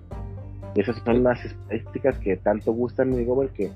[0.76, 3.72] Esas son las estadísticas que tanto gustan, mi Gober, que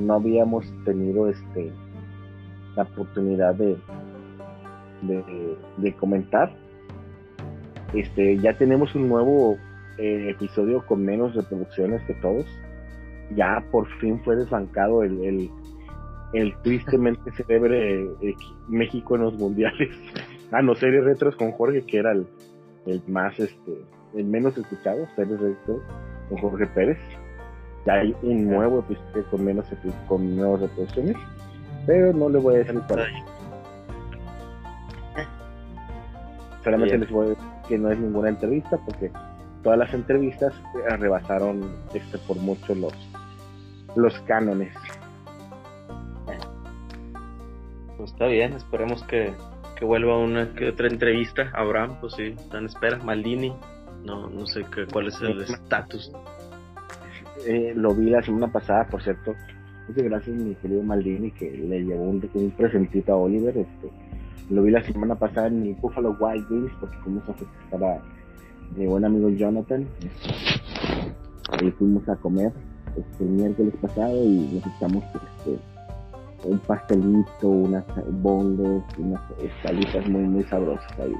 [0.00, 1.70] no habíamos tenido este
[2.76, 3.76] la oportunidad de,
[5.02, 6.52] de, comentar.
[7.94, 9.56] Este, ya tenemos un nuevo
[9.98, 12.46] eh, episodio con menos reproducciones que todos.
[13.34, 15.50] Ya por fin fue desbancado el, el,
[16.62, 18.34] tristemente célebre eh,
[18.68, 19.90] México en los mundiales.
[20.52, 22.26] ah, no, series retros con Jorge, que era el,
[22.86, 23.84] el más, este,
[24.14, 25.80] el menos escuchado, series retros
[26.28, 26.98] con Jorge Pérez.
[27.86, 29.64] Ya hay un nuevo episodio con menos
[30.06, 31.16] con nuevas reproducciones
[31.86, 33.06] pero no le voy a decir cuál.
[36.62, 39.10] Solamente les voy a decir que no es ninguna entrevista porque
[39.62, 40.52] todas las entrevistas
[40.98, 42.92] rebasaron este por mucho los
[43.96, 44.72] los cánones.
[48.00, 49.30] Pues está bien, esperemos que,
[49.78, 51.50] que vuelva una que otra entrevista.
[51.52, 52.96] Abraham, pues sí, están espera.
[52.96, 53.52] Maldini,
[54.06, 56.10] no, no sé qué, cuál es el estatus.
[57.46, 59.34] Eh, lo vi la semana pasada, por cierto.
[59.86, 63.54] Muchas gracias, mi querido Maldini, que le llevó un, un presentito a Oliver.
[63.58, 63.90] Este,
[64.48, 68.02] lo vi la semana pasada en mi Buffalo Wild Wings, porque fuimos a festejar a
[68.78, 69.86] mi buen amigo Jonathan.
[69.98, 72.50] Este, y fuimos a comer
[72.96, 75.58] este, el miércoles pasado y nos este,
[76.44, 77.84] un pastelito, unas
[78.22, 81.14] bondos, unas escalitas muy, muy sabrosas ahí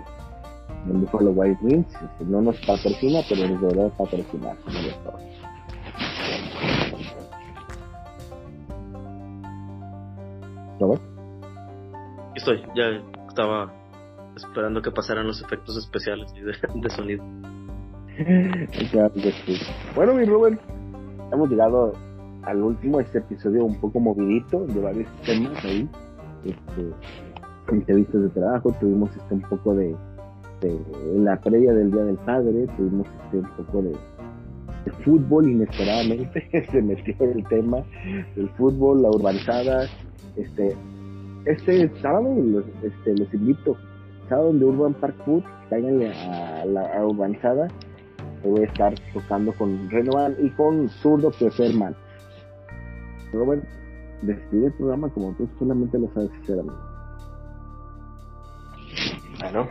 [0.86, 1.94] en Buffalo Wild Wings.
[1.94, 4.56] Este, no nos patrocina, pero nos debería patrocinar.
[12.34, 12.84] Estoy, ya
[13.28, 13.70] estaba
[14.34, 17.22] esperando que pasaran los efectos especiales de, sonido.
[19.94, 20.58] bueno, mi Rubén,
[21.32, 21.92] hemos llegado
[22.42, 25.88] al último, este episodio un poco movidito, de varios temas ahí.
[26.44, 26.90] Este,
[27.70, 29.94] entrevistas de trabajo, tuvimos este un poco de,
[31.16, 36.82] la previa del Día del Padre, tuvimos este un poco de, de fútbol inesperadamente, se
[36.82, 37.78] metió el tema
[38.36, 39.86] del fútbol, la urbanizada,
[40.36, 40.76] este,
[41.44, 43.76] este sábado los, este, los invito,
[44.28, 47.68] sábado de Urban Park Food, cáiganle a la urbanizada,
[48.44, 51.94] voy a estar tocando con Renovan y con Zurdo Preferman.
[53.32, 53.64] Robert,
[54.22, 56.78] despide el programa como tú solamente lo sabes hacer, amigo.
[59.40, 59.68] Bueno,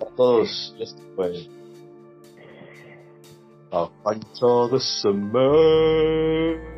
[0.00, 1.48] a todos, esto fue
[3.72, 6.74] a Pancho de Summer.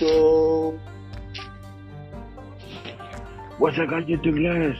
[0.00, 0.78] go.
[3.58, 4.76] What's a guy tu inglés?